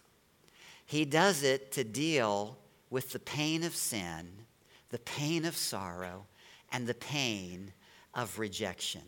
He 0.86 1.04
does 1.04 1.42
it 1.42 1.72
to 1.72 1.84
deal 1.84 2.56
with 2.90 3.12
the 3.12 3.18
pain 3.18 3.62
of 3.62 3.74
sin, 3.74 4.28
the 4.90 4.98
pain 4.98 5.44
of 5.44 5.56
sorrow, 5.56 6.26
and 6.72 6.86
the 6.86 6.94
pain 6.94 7.72
of 8.14 8.38
rejection. 8.38 9.02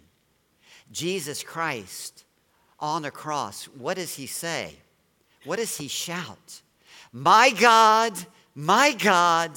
Jesus 0.91 1.43
Christ 1.43 2.25
on 2.79 3.05
a 3.05 3.11
cross, 3.11 3.65
what 3.65 3.97
does 3.97 4.15
he 4.15 4.27
say? 4.27 4.75
What 5.45 5.59
does 5.59 5.77
he 5.77 5.89
shout? 5.89 6.63
My 7.13 7.51
God, 7.51 8.15
my 8.55 8.93
God, 8.93 9.51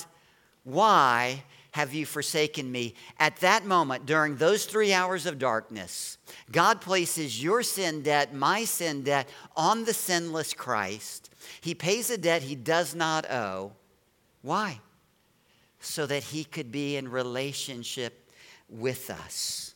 why 0.64 1.44
have 1.72 1.94
you 1.94 2.06
forsaken 2.06 2.72
me? 2.72 2.96
At 3.20 3.38
that 3.38 3.66
moment, 3.66 4.06
during 4.06 4.38
those 4.38 4.66
three 4.66 4.94
hours 4.94 5.26
of 5.26 5.38
darkness, 5.38 6.18
God 6.52 6.82
places 6.82 7.44
your 7.44 7.64
sin 7.64 8.02
debt, 8.02 8.34
my 8.34 8.64
sin 8.64 9.04
debt, 9.04 9.28
on 9.56 9.86
the 9.86 9.94
sinless 9.94 10.54
Christ. 10.54 11.30
He 11.62 11.76
pays 11.76 12.10
a 12.10 12.18
debt 12.18 12.44
he 12.44 12.56
does 12.56 12.96
not 12.96 13.30
owe. 13.30 13.74
Why? 14.45 14.79
So 15.79 16.05
that 16.05 16.21
he 16.21 16.43
could 16.43 16.71
be 16.71 16.97
in 16.97 17.10
relationship 17.10 18.29
with 18.69 19.10
us. 19.10 19.73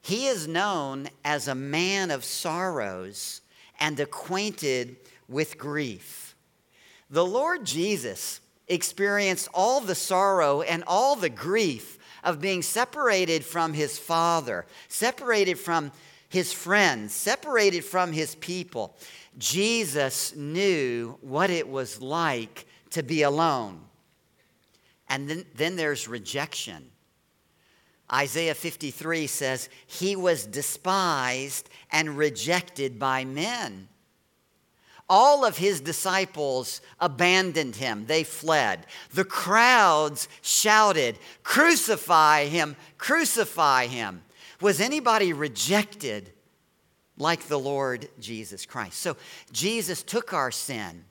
He 0.00 0.28
is 0.28 0.46
known 0.46 1.08
as 1.24 1.48
a 1.48 1.56
man 1.56 2.12
of 2.12 2.24
sorrows 2.24 3.40
and 3.80 3.98
acquainted 3.98 4.96
with 5.28 5.58
grief. 5.58 6.36
The 7.10 7.26
Lord 7.26 7.64
Jesus 7.64 8.40
experienced 8.68 9.48
all 9.52 9.80
the 9.80 9.96
sorrow 9.96 10.62
and 10.62 10.84
all 10.86 11.16
the 11.16 11.28
grief 11.28 11.98
of 12.22 12.40
being 12.40 12.62
separated 12.62 13.44
from 13.44 13.72
his 13.72 13.98
father, 13.98 14.66
separated 14.86 15.58
from 15.58 15.90
his 16.28 16.52
friends, 16.52 17.12
separated 17.12 17.84
from 17.84 18.12
his 18.12 18.36
people, 18.36 18.96
Jesus 19.36 20.34
knew 20.36 21.18
what 21.22 21.50
it 21.50 21.68
was 21.68 22.00
like 22.00 22.66
to 22.94 23.02
be 23.02 23.22
alone. 23.22 23.80
And 25.08 25.28
then, 25.28 25.44
then 25.54 25.76
there's 25.76 26.08
rejection. 26.08 26.90
Isaiah 28.12 28.54
53 28.54 29.26
says, 29.26 29.68
He 29.86 30.16
was 30.16 30.46
despised 30.46 31.68
and 31.90 32.16
rejected 32.16 32.98
by 32.98 33.24
men. 33.24 33.88
All 35.08 35.44
of 35.44 35.58
his 35.58 35.80
disciples 35.80 36.80
abandoned 36.98 37.76
him. 37.76 38.06
They 38.06 38.24
fled. 38.24 38.86
The 39.12 39.24
crowds 39.24 40.28
shouted, 40.40 41.18
Crucify 41.42 42.46
him! 42.46 42.76
Crucify 42.96 43.86
him! 43.86 44.22
Was 44.60 44.80
anybody 44.80 45.32
rejected 45.32 46.32
like 47.18 47.48
the 47.48 47.58
Lord 47.58 48.08
Jesus 48.18 48.64
Christ? 48.64 48.98
So 48.98 49.16
Jesus 49.52 50.02
took 50.02 50.32
our 50.32 50.50
sin, 50.50 51.04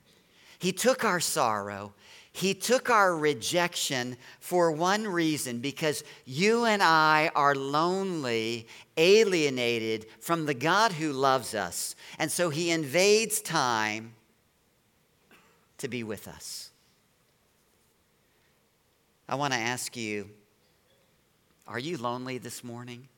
He 0.64 0.72
took 0.72 1.04
our 1.04 1.20
sorrow, 1.20 1.94
He 2.32 2.54
took 2.54 2.90
our 2.90 3.18
rejection 3.18 4.16
for 4.40 4.72
one 4.72 5.06
reason 5.06 5.60
because 5.60 6.06
you 6.24 6.64
and 6.64 6.82
I 6.82 7.32
are 7.36 7.54
lonely, 7.54 8.70
alienated 8.96 10.06
from 10.22 10.46
the 10.46 10.54
God 10.54 10.94
who 10.94 11.12
loves 11.12 11.54
us. 11.54 11.98
And 12.18 12.32
so 12.32 12.50
He 12.50 12.72
invades 12.72 13.42
time 13.42 14.14
to 15.80 15.90
be 15.90 16.02
with 16.02 16.30
us. 16.30 16.72
I 19.28 19.36
want 19.36 19.52
to 19.52 19.60
ask 19.60 19.98
you 19.98 20.30
are 21.68 21.80
you 21.80 21.98
lonely 21.98 22.38
this 22.38 22.64
morning? 22.64 23.10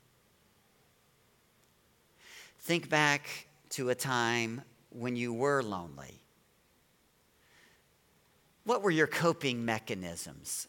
Think 2.58 2.88
back 2.88 3.46
to 3.70 3.90
a 3.90 3.94
time 3.94 4.62
when 4.90 5.14
you 5.14 5.32
were 5.32 5.62
lonely. 5.62 6.25
What 8.66 8.82
were 8.82 8.90
your 8.90 9.06
coping 9.06 9.64
mechanisms? 9.64 10.66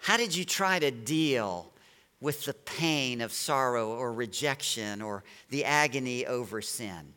How 0.00 0.18
did 0.18 0.36
you 0.36 0.44
try 0.44 0.78
to 0.78 0.90
deal 0.90 1.72
with 2.20 2.44
the 2.44 2.52
pain 2.52 3.22
of 3.22 3.32
sorrow 3.32 3.88
or 3.88 4.12
rejection 4.12 5.00
or 5.00 5.24
the 5.48 5.64
agony 5.64 6.26
over 6.26 6.60
sin? 6.60 7.14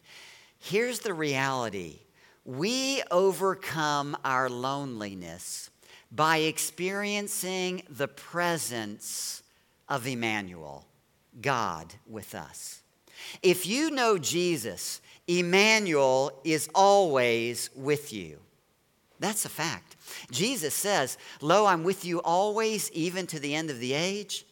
Here's 0.58 0.99
the 0.99 1.13
reality 1.13 1.99
we 2.45 3.04
overcome 3.12 4.15
our 4.23 4.49
loneliness 4.49 5.69
by 6.12 6.38
experiencing 6.38 7.84
the 7.89 8.08
presence 8.08 9.43
of 9.89 10.08
Emmanuel, 10.08 10.88
God 11.41 11.93
with 12.08 12.34
us. 12.34 12.82
If 13.43 13.67
you 13.67 13.91
know 13.91 14.17
Jesus, 14.17 15.01
Emmanuel 15.28 16.39
is 16.45 16.69
always 16.73 17.69
with 17.75 18.13
you. 18.13 18.39
That's 19.19 19.45
a 19.45 19.49
fact. 19.49 19.95
Jesus 20.32 20.73
says, 20.73 21.17
Lo, 21.41 21.65
I'm 21.65 21.84
with 21.84 22.06
you 22.06 22.21
always, 22.21 22.91
even 22.91 23.28
to 23.28 23.39
the 23.39 23.56
end 23.56 23.69
of 23.69 23.80
the 23.80 23.93
age. 23.93 24.45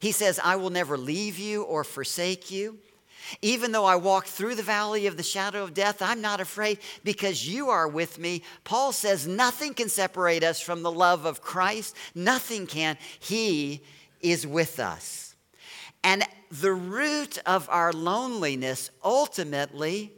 He 0.00 0.12
says, 0.12 0.40
I 0.42 0.56
will 0.56 0.70
never 0.70 0.96
leave 0.96 1.38
you 1.38 1.62
or 1.62 1.84
forsake 1.84 2.50
you. 2.50 2.78
Even 3.42 3.70
though 3.72 3.84
I 3.84 3.96
walk 3.96 4.26
through 4.26 4.54
the 4.54 4.62
valley 4.62 5.06
of 5.06 5.16
the 5.16 5.22
shadow 5.22 5.62
of 5.62 5.74
death, 5.74 6.00
I'm 6.00 6.20
not 6.20 6.40
afraid 6.40 6.78
because 7.04 7.46
you 7.46 7.68
are 7.68 7.86
with 7.86 8.18
me. 8.18 8.42
Paul 8.64 8.92
says, 8.92 9.26
Nothing 9.26 9.74
can 9.74 9.88
separate 9.88 10.42
us 10.42 10.60
from 10.60 10.82
the 10.82 10.90
love 10.90 11.26
of 11.26 11.42
Christ. 11.42 11.94
Nothing 12.14 12.66
can. 12.66 12.96
He 13.20 13.82
is 14.20 14.46
with 14.46 14.80
us. 14.80 15.34
And 16.02 16.24
the 16.50 16.72
root 16.72 17.38
of 17.46 17.68
our 17.68 17.92
loneliness 17.92 18.90
ultimately 19.04 20.12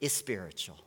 is 0.00 0.12
spiritual. 0.12 0.78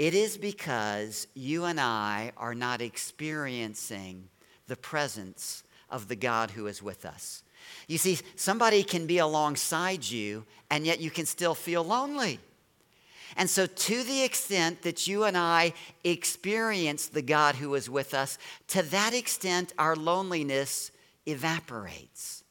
It 0.00 0.14
is 0.14 0.38
because 0.38 1.26
you 1.34 1.66
and 1.66 1.78
I 1.78 2.32
are 2.38 2.54
not 2.54 2.80
experiencing 2.80 4.30
the 4.66 4.76
presence 4.76 5.62
of 5.90 6.08
the 6.08 6.16
God 6.16 6.52
who 6.52 6.68
is 6.68 6.82
with 6.82 7.04
us. 7.04 7.42
You 7.86 7.98
see, 7.98 8.18
somebody 8.34 8.82
can 8.82 9.06
be 9.06 9.18
alongside 9.18 10.02
you, 10.08 10.46
and 10.70 10.86
yet 10.86 11.02
you 11.02 11.10
can 11.10 11.26
still 11.26 11.54
feel 11.54 11.84
lonely. 11.84 12.40
And 13.36 13.50
so, 13.50 13.66
to 13.66 14.02
the 14.02 14.22
extent 14.22 14.80
that 14.84 15.06
you 15.06 15.24
and 15.24 15.36
I 15.36 15.74
experience 16.02 17.08
the 17.08 17.20
God 17.20 17.56
who 17.56 17.74
is 17.74 17.90
with 17.90 18.14
us, 18.14 18.38
to 18.68 18.82
that 18.84 19.12
extent, 19.12 19.74
our 19.76 19.94
loneliness 19.94 20.92
evaporates. 21.26 22.42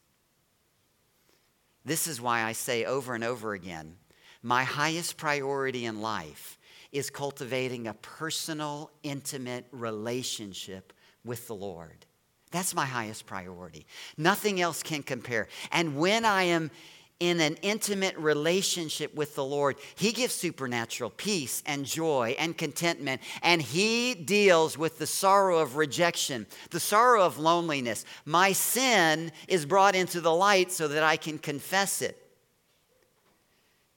This 1.84 2.06
is 2.06 2.22
why 2.22 2.44
I 2.44 2.52
say 2.52 2.86
over 2.86 3.16
and 3.16 3.24
over 3.24 3.54
again 3.54 3.96
my 4.44 4.64
highest 4.64 5.18
priority 5.18 5.86
in 5.86 6.00
life 6.00 6.59
is 6.92 7.10
cultivating 7.10 7.88
a 7.88 7.94
personal, 7.96 8.92
intimate 9.04 9.66
relationship 9.72 10.94
with 11.24 11.48
the 11.48 11.56
Lord. 11.56 12.06
That's 12.52 12.74
my 12.74 12.86
highest 12.86 13.26
priority. 13.26 13.86
Nothing 14.18 14.60
else 14.60 14.82
can 14.82 15.04
compare. 15.04 15.48
And 15.72 15.98
when 15.98 16.26
I 16.26 16.44
am 16.44 16.72
in 17.20 17.42
an 17.42 17.56
intimate 17.62 18.18
relationship 18.18 19.14
with 19.14 19.36
the 19.36 19.44
Lord, 19.44 19.76
He 19.96 20.12
gives 20.14 20.34
supernatural 20.34 21.10
peace 21.12 21.62
and 21.66 21.86
joy 21.86 22.36
and 22.40 22.58
contentment, 22.58 23.22
and 23.44 23.62
He 23.62 24.16
deals 24.16 24.78
with 24.78 24.98
the 24.98 25.06
sorrow 25.06 25.60
of 25.60 25.76
rejection, 25.76 26.48
the 26.72 26.80
sorrow 26.80 27.24
of 27.24 27.38
loneliness. 27.38 28.06
My 28.26 28.54
sin 28.54 29.32
is 29.48 29.66
brought 29.66 29.96
into 29.96 30.22
the 30.22 30.34
light 30.34 30.72
so 30.72 30.88
that 30.88 31.04
I 31.04 31.18
can 31.18 31.38
confess 31.38 32.02
it. 32.02 32.18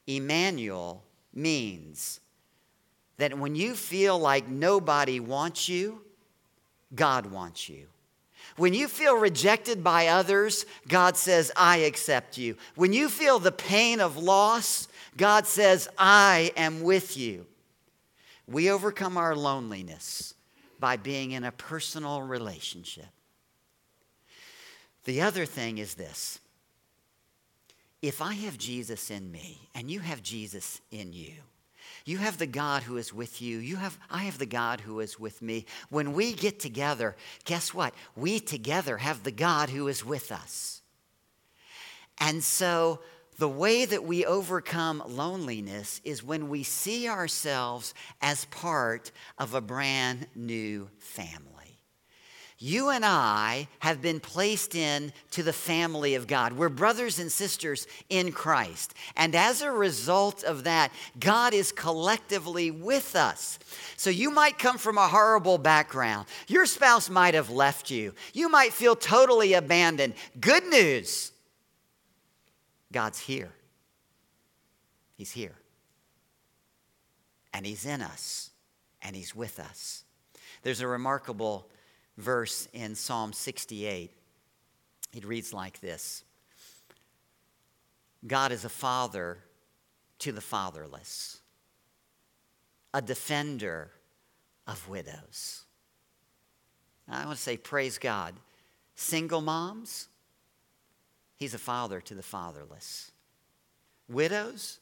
Emmanuel 0.06 1.04
means 1.32 2.20
that 3.18 3.38
when 3.38 3.54
you 3.54 3.74
feel 3.74 4.18
like 4.18 4.48
nobody 4.48 5.20
wants 5.20 5.68
you, 5.68 6.00
God 6.94 7.26
wants 7.26 7.68
you. 7.68 7.86
When 8.56 8.74
you 8.74 8.88
feel 8.88 9.16
rejected 9.16 9.82
by 9.82 10.08
others, 10.08 10.66
God 10.88 11.16
says, 11.16 11.50
I 11.56 11.78
accept 11.78 12.36
you. 12.36 12.56
When 12.74 12.92
you 12.92 13.08
feel 13.08 13.38
the 13.38 13.52
pain 13.52 14.00
of 14.00 14.18
loss, 14.18 14.88
God 15.16 15.46
says, 15.46 15.88
I 15.96 16.52
am 16.56 16.82
with 16.82 17.16
you. 17.16 17.46
We 18.46 18.70
overcome 18.70 19.16
our 19.16 19.34
loneliness 19.34 20.34
by 20.78 20.96
being 20.96 21.30
in 21.30 21.44
a 21.44 21.52
personal 21.52 22.22
relationship. 22.22 23.06
The 25.04 25.22
other 25.22 25.46
thing 25.46 25.78
is 25.78 25.94
this 25.94 26.38
if 28.02 28.20
I 28.20 28.34
have 28.34 28.58
Jesus 28.58 29.10
in 29.10 29.30
me 29.30 29.58
and 29.74 29.90
you 29.90 30.00
have 30.00 30.22
Jesus 30.22 30.80
in 30.90 31.12
you, 31.12 31.34
you 32.04 32.18
have 32.18 32.38
the 32.38 32.46
God 32.46 32.82
who 32.82 32.96
is 32.96 33.12
with 33.12 33.40
you. 33.40 33.58
You 33.58 33.76
have, 33.76 33.98
I 34.10 34.24
have 34.24 34.38
the 34.38 34.46
God 34.46 34.80
who 34.80 35.00
is 35.00 35.18
with 35.18 35.40
me. 35.42 35.66
When 35.88 36.12
we 36.12 36.32
get 36.32 36.60
together, 36.60 37.16
guess 37.44 37.72
what? 37.72 37.94
We 38.16 38.40
together 38.40 38.98
have 38.98 39.22
the 39.22 39.32
God 39.32 39.70
who 39.70 39.88
is 39.88 40.04
with 40.04 40.32
us. 40.32 40.82
And 42.18 42.42
so 42.42 43.00
the 43.38 43.48
way 43.48 43.84
that 43.84 44.04
we 44.04 44.24
overcome 44.24 45.02
loneliness 45.06 46.00
is 46.04 46.22
when 46.22 46.48
we 46.48 46.62
see 46.62 47.08
ourselves 47.08 47.94
as 48.20 48.44
part 48.46 49.10
of 49.38 49.54
a 49.54 49.60
brand 49.60 50.26
new 50.34 50.88
family 50.98 51.61
you 52.62 52.90
and 52.90 53.04
I 53.04 53.66
have 53.80 54.00
been 54.00 54.20
placed 54.20 54.76
in 54.76 55.12
to 55.32 55.42
the 55.42 55.52
family 55.52 56.14
of 56.14 56.28
God. 56.28 56.52
We're 56.52 56.68
brothers 56.68 57.18
and 57.18 57.30
sisters 57.30 57.88
in 58.08 58.30
Christ. 58.30 58.94
And 59.16 59.34
as 59.34 59.62
a 59.62 59.72
result 59.72 60.44
of 60.44 60.62
that, 60.62 60.92
God 61.18 61.54
is 61.54 61.72
collectively 61.72 62.70
with 62.70 63.16
us. 63.16 63.58
So 63.96 64.10
you 64.10 64.30
might 64.30 64.60
come 64.60 64.78
from 64.78 64.96
a 64.96 65.08
horrible 65.08 65.58
background. 65.58 66.28
Your 66.46 66.64
spouse 66.64 67.10
might 67.10 67.34
have 67.34 67.50
left 67.50 67.90
you. 67.90 68.14
You 68.32 68.48
might 68.48 68.72
feel 68.72 68.94
totally 68.94 69.54
abandoned. 69.54 70.14
Good 70.40 70.64
news 70.64 71.32
God's 72.92 73.18
here. 73.18 73.50
He's 75.16 75.32
here. 75.32 75.56
And 77.52 77.66
He's 77.66 77.86
in 77.86 78.02
us. 78.02 78.50
And 79.02 79.16
He's 79.16 79.34
with 79.34 79.58
us. 79.58 80.04
There's 80.62 80.80
a 80.80 80.86
remarkable 80.86 81.66
verse 82.16 82.68
in 82.72 82.94
Psalm 82.94 83.32
68. 83.32 84.10
It 85.12 85.24
reads 85.24 85.52
like 85.52 85.80
this 85.80 86.24
God 88.26 88.52
is 88.52 88.64
a 88.64 88.68
father 88.68 89.38
to 90.20 90.32
the 90.32 90.40
fatherless, 90.40 91.40
a 92.94 93.02
defender 93.02 93.90
of 94.66 94.88
widows. 94.88 95.64
I 97.08 97.24
want 97.26 97.36
to 97.36 97.42
say, 97.42 97.56
praise 97.56 97.98
God. 97.98 98.34
Single 98.94 99.40
moms, 99.40 100.08
he's 101.36 101.54
a 101.54 101.58
father 101.58 102.00
to 102.02 102.14
the 102.14 102.22
fatherless. 102.22 103.10
Widows, 104.08 104.78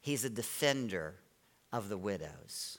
he's 0.00 0.24
a 0.24 0.30
defender 0.30 1.16
of 1.72 1.88
the 1.88 1.98
widows. 1.98 2.78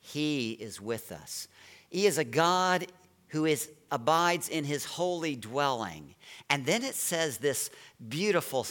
He 0.00 0.52
is 0.52 0.80
with 0.80 1.12
us. 1.12 1.48
He 1.94 2.08
is 2.08 2.18
a 2.18 2.24
God 2.24 2.88
who 3.28 3.44
is, 3.44 3.70
abides 3.92 4.48
in 4.48 4.64
his 4.64 4.84
holy 4.84 5.36
dwelling. 5.36 6.16
And 6.50 6.66
then 6.66 6.82
it 6.82 6.96
says 6.96 7.38
this 7.38 7.70
beautiful, 8.08 8.66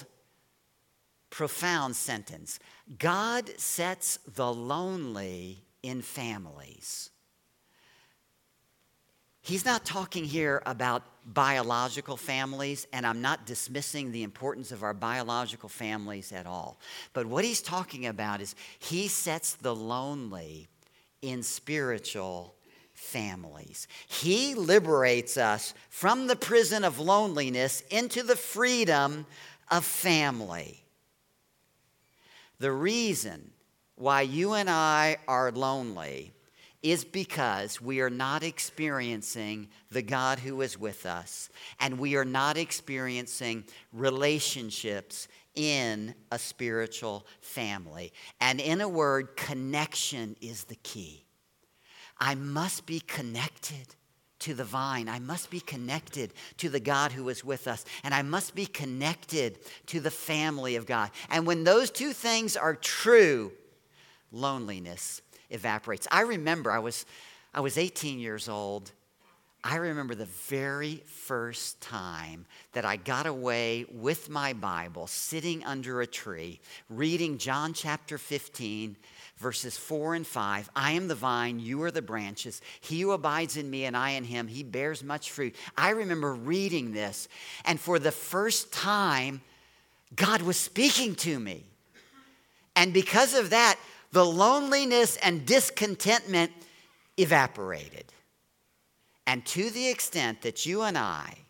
profound 1.29 1.95
sentence 1.95 2.59
God 2.99 3.49
sets 3.57 4.19
the 4.35 4.53
lonely 4.53 5.63
in 5.83 6.01
families. 6.01 7.11
He's 9.41 9.63
not 9.63 9.85
talking 9.85 10.25
here 10.25 10.61
about 10.65 11.03
biological 11.25 12.17
families, 12.17 12.87
and 12.91 13.07
I'm 13.07 13.21
not 13.21 13.45
dismissing 13.45 14.11
the 14.11 14.23
importance 14.23 14.73
of 14.73 14.83
our 14.83 14.93
biological 14.93 15.69
families 15.69 16.33
at 16.33 16.45
all. 16.45 16.77
But 17.13 17.25
what 17.27 17.45
he's 17.45 17.61
talking 17.61 18.05
about 18.05 18.41
is 18.41 18.53
he 18.79 19.07
sets 19.07 19.53
the 19.53 19.73
lonely 19.73 20.67
in 21.21 21.41
spiritual 21.41 22.55
families. 23.03 23.87
He 24.07 24.55
liberates 24.55 25.37
us 25.37 25.73
from 25.89 26.27
the 26.27 26.35
prison 26.35 26.83
of 26.83 26.99
loneliness 26.99 27.83
into 27.89 28.23
the 28.23 28.35
freedom 28.35 29.25
of 29.69 29.85
family. 29.85 30.83
The 32.59 32.71
reason 32.71 33.51
why 33.95 34.21
you 34.21 34.53
and 34.53 34.69
I 34.69 35.17
are 35.27 35.51
lonely 35.51 36.33
is 36.81 37.05
because 37.05 37.81
we 37.81 38.01
are 38.01 38.09
not 38.09 38.43
experiencing 38.43 39.69
the 39.89 40.01
God 40.01 40.39
who 40.39 40.61
is 40.61 40.77
with 40.77 41.05
us, 41.05 41.49
and 41.79 41.97
we 41.97 42.15
are 42.15 42.25
not 42.25 42.57
experiencing 42.57 43.63
relationships 43.93 45.27
in 45.55 46.13
a 46.31 46.39
spiritual 46.39 47.25
family. 47.41 48.11
And 48.41 48.59
in 48.59 48.81
a 48.81 48.89
word, 48.89 49.37
connection 49.37 50.35
is 50.41 50.65
the 50.65 50.75
key. 50.75 51.23
I 52.25 52.35
must 52.35 52.85
be 52.85 53.01
connected 53.01 53.95
to 54.39 54.53
the 54.53 54.63
vine. 54.63 55.09
I 55.09 55.19
must 55.19 55.49
be 55.49 55.59
connected 55.59 56.33
to 56.55 56.69
the 56.69 56.79
God 56.79 57.11
who 57.11 57.27
is 57.27 57.43
with 57.43 57.67
us. 57.67 57.83
And 58.01 58.13
I 58.13 58.21
must 58.21 58.55
be 58.55 58.65
connected 58.65 59.59
to 59.87 59.99
the 59.99 60.09
family 60.09 60.77
of 60.77 60.85
God. 60.85 61.11
And 61.29 61.45
when 61.45 61.65
those 61.65 61.91
two 61.91 62.13
things 62.13 62.55
are 62.55 62.75
true, 62.75 63.51
loneliness 64.31 65.21
evaporates. 65.49 66.07
I 66.11 66.21
remember 66.21 66.71
I 66.71 66.79
was, 66.79 67.05
I 67.53 67.59
was 67.59 67.77
18 67.77 68.19
years 68.19 68.47
old. 68.47 68.93
I 69.61 69.75
remember 69.75 70.15
the 70.15 70.25
very 70.25 71.03
first 71.05 71.81
time 71.81 72.45
that 72.71 72.85
I 72.85 72.95
got 72.95 73.25
away 73.25 73.85
with 73.91 74.29
my 74.29 74.53
Bible, 74.53 75.07
sitting 75.07 75.65
under 75.65 75.99
a 75.99 76.07
tree, 76.07 76.61
reading 76.89 77.37
John 77.37 77.73
chapter 77.73 78.17
15, 78.17 78.95
verses 79.43 79.77
4 79.77 80.15
and 80.15 80.25
5. 80.25 80.69
I 80.75 80.93
am 80.93 81.07
the 81.07 81.15
vine, 81.15 81.59
you 81.59 81.83
are 81.83 81.91
the 81.91 82.01
branches. 82.01 82.61
He 82.79 83.01
who 83.01 83.11
abides 83.11 83.57
in 83.57 83.69
me 83.69 83.85
and 83.85 83.95
I 83.95 84.11
in 84.11 84.23
him, 84.23 84.47
he 84.47 84.63
bears 84.63 85.03
much 85.03 85.29
fruit. 85.29 85.55
I 85.77 85.91
remember 85.91 86.33
reading 86.33 86.93
this, 86.93 87.27
and 87.65 87.79
for 87.79 87.99
the 87.99 88.11
first 88.11 88.73
time, 88.73 89.41
God 90.15 90.41
was 90.41 90.57
speaking 90.57 91.13
to 91.15 91.39
me. 91.39 91.65
And 92.75 92.93
because 92.93 93.35
of 93.35 93.51
that, 93.51 93.77
the 94.11 94.25
loneliness 94.25 95.17
and 95.17 95.45
discontentment 95.45 96.51
evaporated. 97.17 98.05
And 99.27 99.45
to 99.47 99.69
the 99.69 99.89
extent 99.89 100.41
that 100.41 100.65
you 100.65 100.81
and 100.83 100.97
I 100.97 101.42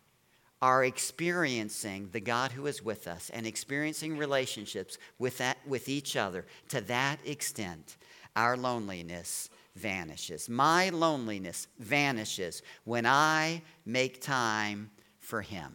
are 0.64 0.82
experiencing 0.82 2.08
the 2.12 2.20
God 2.20 2.50
who 2.50 2.66
is 2.66 2.82
with 2.82 3.06
us 3.06 3.28
and 3.34 3.46
experiencing 3.46 4.16
relationships 4.16 4.96
with, 5.18 5.36
that, 5.36 5.58
with 5.66 5.90
each 5.90 6.16
other, 6.16 6.46
to 6.70 6.80
that 6.80 7.18
extent, 7.26 7.98
our 8.34 8.56
loneliness 8.56 9.50
vanishes. 9.76 10.48
My 10.48 10.88
loneliness 10.88 11.68
vanishes 11.78 12.62
when 12.84 13.04
I 13.04 13.60
make 13.84 14.22
time 14.22 14.90
for 15.18 15.42
Him. 15.42 15.70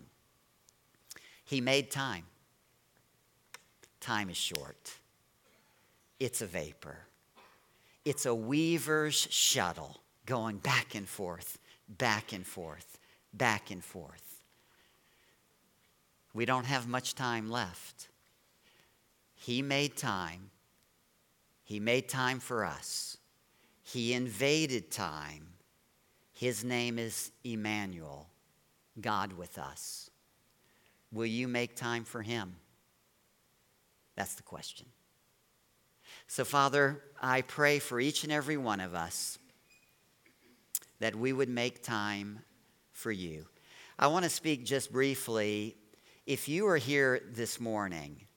He 1.45 1.61
made 1.61 1.91
time. 1.91 2.23
Time 3.99 4.31
is 4.31 4.37
short 4.37 4.95
it's 6.19 6.41
a 6.41 6.47
vapor. 6.47 6.97
It's 8.05 8.25
a 8.25 8.33
weaver's 8.33 9.27
shuttle 9.29 10.01
going 10.25 10.57
back 10.57 10.95
and 10.95 11.07
forth, 11.07 11.59
back 11.87 12.33
and 12.33 12.43
forth, 12.43 12.97
back 13.35 13.69
and 13.69 13.83
forth. 13.83 14.28
We 16.33 16.45
don't 16.45 16.65
have 16.65 16.87
much 16.87 17.15
time 17.15 17.49
left. 17.49 18.09
He 19.35 19.61
made 19.61 19.95
time. 19.97 20.51
He 21.63 21.79
made 21.79 22.09
time 22.09 22.39
for 22.39 22.65
us. 22.65 23.17
He 23.83 24.13
invaded 24.13 24.91
time. 24.91 25.47
His 26.31 26.63
name 26.63 26.99
is 26.99 27.31
Emmanuel, 27.43 28.29
God 29.01 29.33
with 29.33 29.57
us. 29.57 30.09
Will 31.11 31.25
you 31.25 31.47
make 31.47 31.75
time 31.75 32.03
for 32.03 32.21
him? 32.21 32.55
That's 34.15 34.35
the 34.35 34.43
question. 34.43 34.85
So, 36.27 36.45
Father, 36.45 37.01
I 37.21 37.41
pray 37.41 37.79
for 37.79 37.99
each 37.99 38.23
and 38.23 38.31
every 38.31 38.57
one 38.57 38.79
of 38.79 38.93
us 38.93 39.39
that 40.99 41.15
we 41.15 41.33
would 41.33 41.49
make 41.49 41.81
time 41.81 42.39
for 42.91 43.11
you. 43.11 43.45
I 43.97 44.07
want 44.07 44.23
to 44.23 44.29
speak 44.29 44.65
just 44.65 44.91
briefly. 44.91 45.75
If 46.29 46.47
you 46.47 46.67
are 46.67 46.77
here 46.77 47.21
this 47.27 47.59
morning 47.59 48.27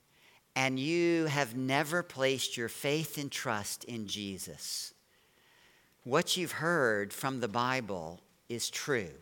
and 0.57 0.79
you 0.79 1.27
have 1.27 1.55
never 1.55 2.03
placed 2.03 2.57
your 2.57 2.71
faith 2.71 3.19
and 3.19 3.31
trust 3.31 3.85
in 3.85 4.07
Jesus, 4.07 4.95
what 6.03 6.35
you've 6.35 6.53
heard 6.53 7.13
from 7.13 7.41
the 7.41 7.49
Bible 7.49 8.23
is 8.49 8.71
true. 8.71 9.13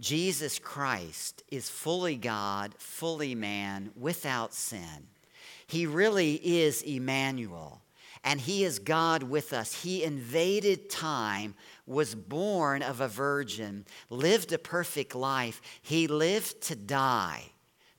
Jesus 0.00 0.58
Christ 0.58 1.42
is 1.50 1.68
fully 1.68 2.16
God, 2.16 2.74
fully 2.78 3.34
man, 3.34 3.90
without 3.94 4.54
sin. 4.54 5.08
He 5.66 5.84
really 5.84 6.36
is 6.36 6.80
Emmanuel, 6.80 7.82
and 8.24 8.40
He 8.40 8.64
is 8.64 8.78
God 8.78 9.22
with 9.22 9.52
us. 9.52 9.82
He 9.82 10.04
invaded 10.04 10.90
time, 10.90 11.54
was 11.86 12.14
born 12.14 12.82
of 12.82 13.00
a 13.00 13.08
virgin, 13.08 13.86
lived 14.10 14.52
a 14.52 14.58
perfect 14.58 15.14
life. 15.14 15.60
He 15.82 16.06
lived 16.06 16.60
to 16.62 16.76
die, 16.76 17.52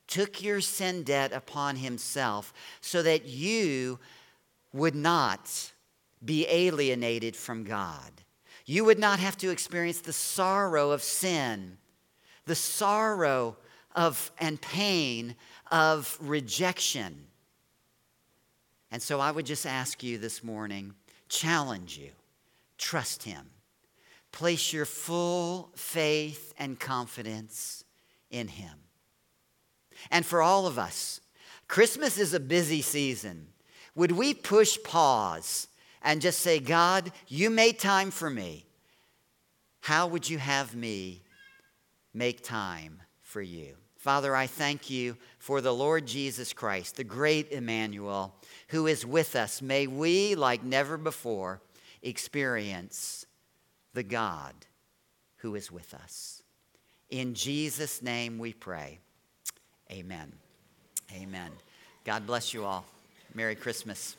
took 0.08 0.44
your 0.44 0.62
sin 0.62 1.04
debt 1.04 1.32
upon 1.34 1.78
Himself 1.78 2.54
so 2.82 3.02
that 3.04 3.26
you 3.26 4.00
would 4.74 4.96
not 4.96 5.72
be 6.24 6.46
alienated 6.50 7.36
from 7.36 7.64
God. 7.64 8.12
You 8.66 8.86
would 8.86 9.00
not 9.00 9.20
have 9.20 9.38
to 9.38 9.50
experience 9.50 10.02
the 10.02 10.14
sorrow 10.14 10.92
of 10.92 11.02
sin, 11.02 11.78
the 12.46 12.56
sorrow 12.56 13.58
of 13.96 14.32
and 14.40 14.62
pain 14.62 15.36
of 15.72 16.18
rejection. 16.22 17.26
And 18.92 19.02
so 19.02 19.20
I 19.20 19.32
would 19.32 19.46
just 19.46 19.66
ask 19.66 20.04
you 20.04 20.18
this 20.18 20.44
morning, 20.44 20.94
challenge 21.28 21.98
you, 21.98 22.12
trust 22.78 23.24
Him. 23.24 23.52
Place 24.32 24.74
your 24.74 24.86
full 24.86 25.72
faith 25.76 26.54
and 26.58 26.80
confidence 26.80 27.84
in 28.30 28.48
Him. 28.48 28.74
And 30.12 30.26
for 30.26 30.42
all 30.42 30.68
of 30.68 30.80
us, 30.80 31.20
Christmas 31.68 32.18
is 32.18 32.34
a 32.34 32.40
busy 32.40 32.82
season. 32.82 33.48
Would 33.96 34.12
we 34.12 34.34
push 34.34 34.78
pause 34.84 35.68
and 36.02 36.22
just 36.22 36.40
say, 36.40 36.60
God, 36.60 37.12
you 37.28 37.50
made 37.50 37.80
time 37.80 38.12
for 38.12 38.30
me. 38.30 38.66
How 39.82 40.08
would 40.08 40.30
you 40.30 40.38
have 40.38 40.76
me 40.76 41.24
make 42.14 42.44
time 42.44 43.02
for 43.22 43.42
you? 43.42 43.76
Father, 43.98 44.36
I 44.36 44.48
thank 44.48 44.90
you 44.90 45.18
for 45.40 45.62
the 45.62 45.74
Lord 45.74 46.06
Jesus 46.06 46.54
Christ, 46.54 46.96
the 46.96 47.04
great 47.04 47.52
Emmanuel 47.52 48.34
who 48.70 48.88
is 48.88 49.06
with 49.06 49.36
us. 49.36 49.62
May 49.62 49.88
we, 49.88 50.36
like 50.36 50.64
never 50.64 50.98
before, 50.98 51.62
experience 52.02 53.26
the 53.94 54.04
God 54.04 54.54
who 55.38 55.56
is 55.56 55.72
with 55.72 55.94
us. 55.94 56.44
In 57.10 57.34
Jesus' 57.34 58.02
name 58.02 58.38
we 58.38 58.54
pray. 58.54 59.00
Amen. 59.92 60.32
Amen. 61.14 61.52
God 62.06 62.28
bless 62.28 62.54
you 62.54 62.64
all. 62.64 62.86
Merry 63.34 63.56
Christmas. 63.56 64.16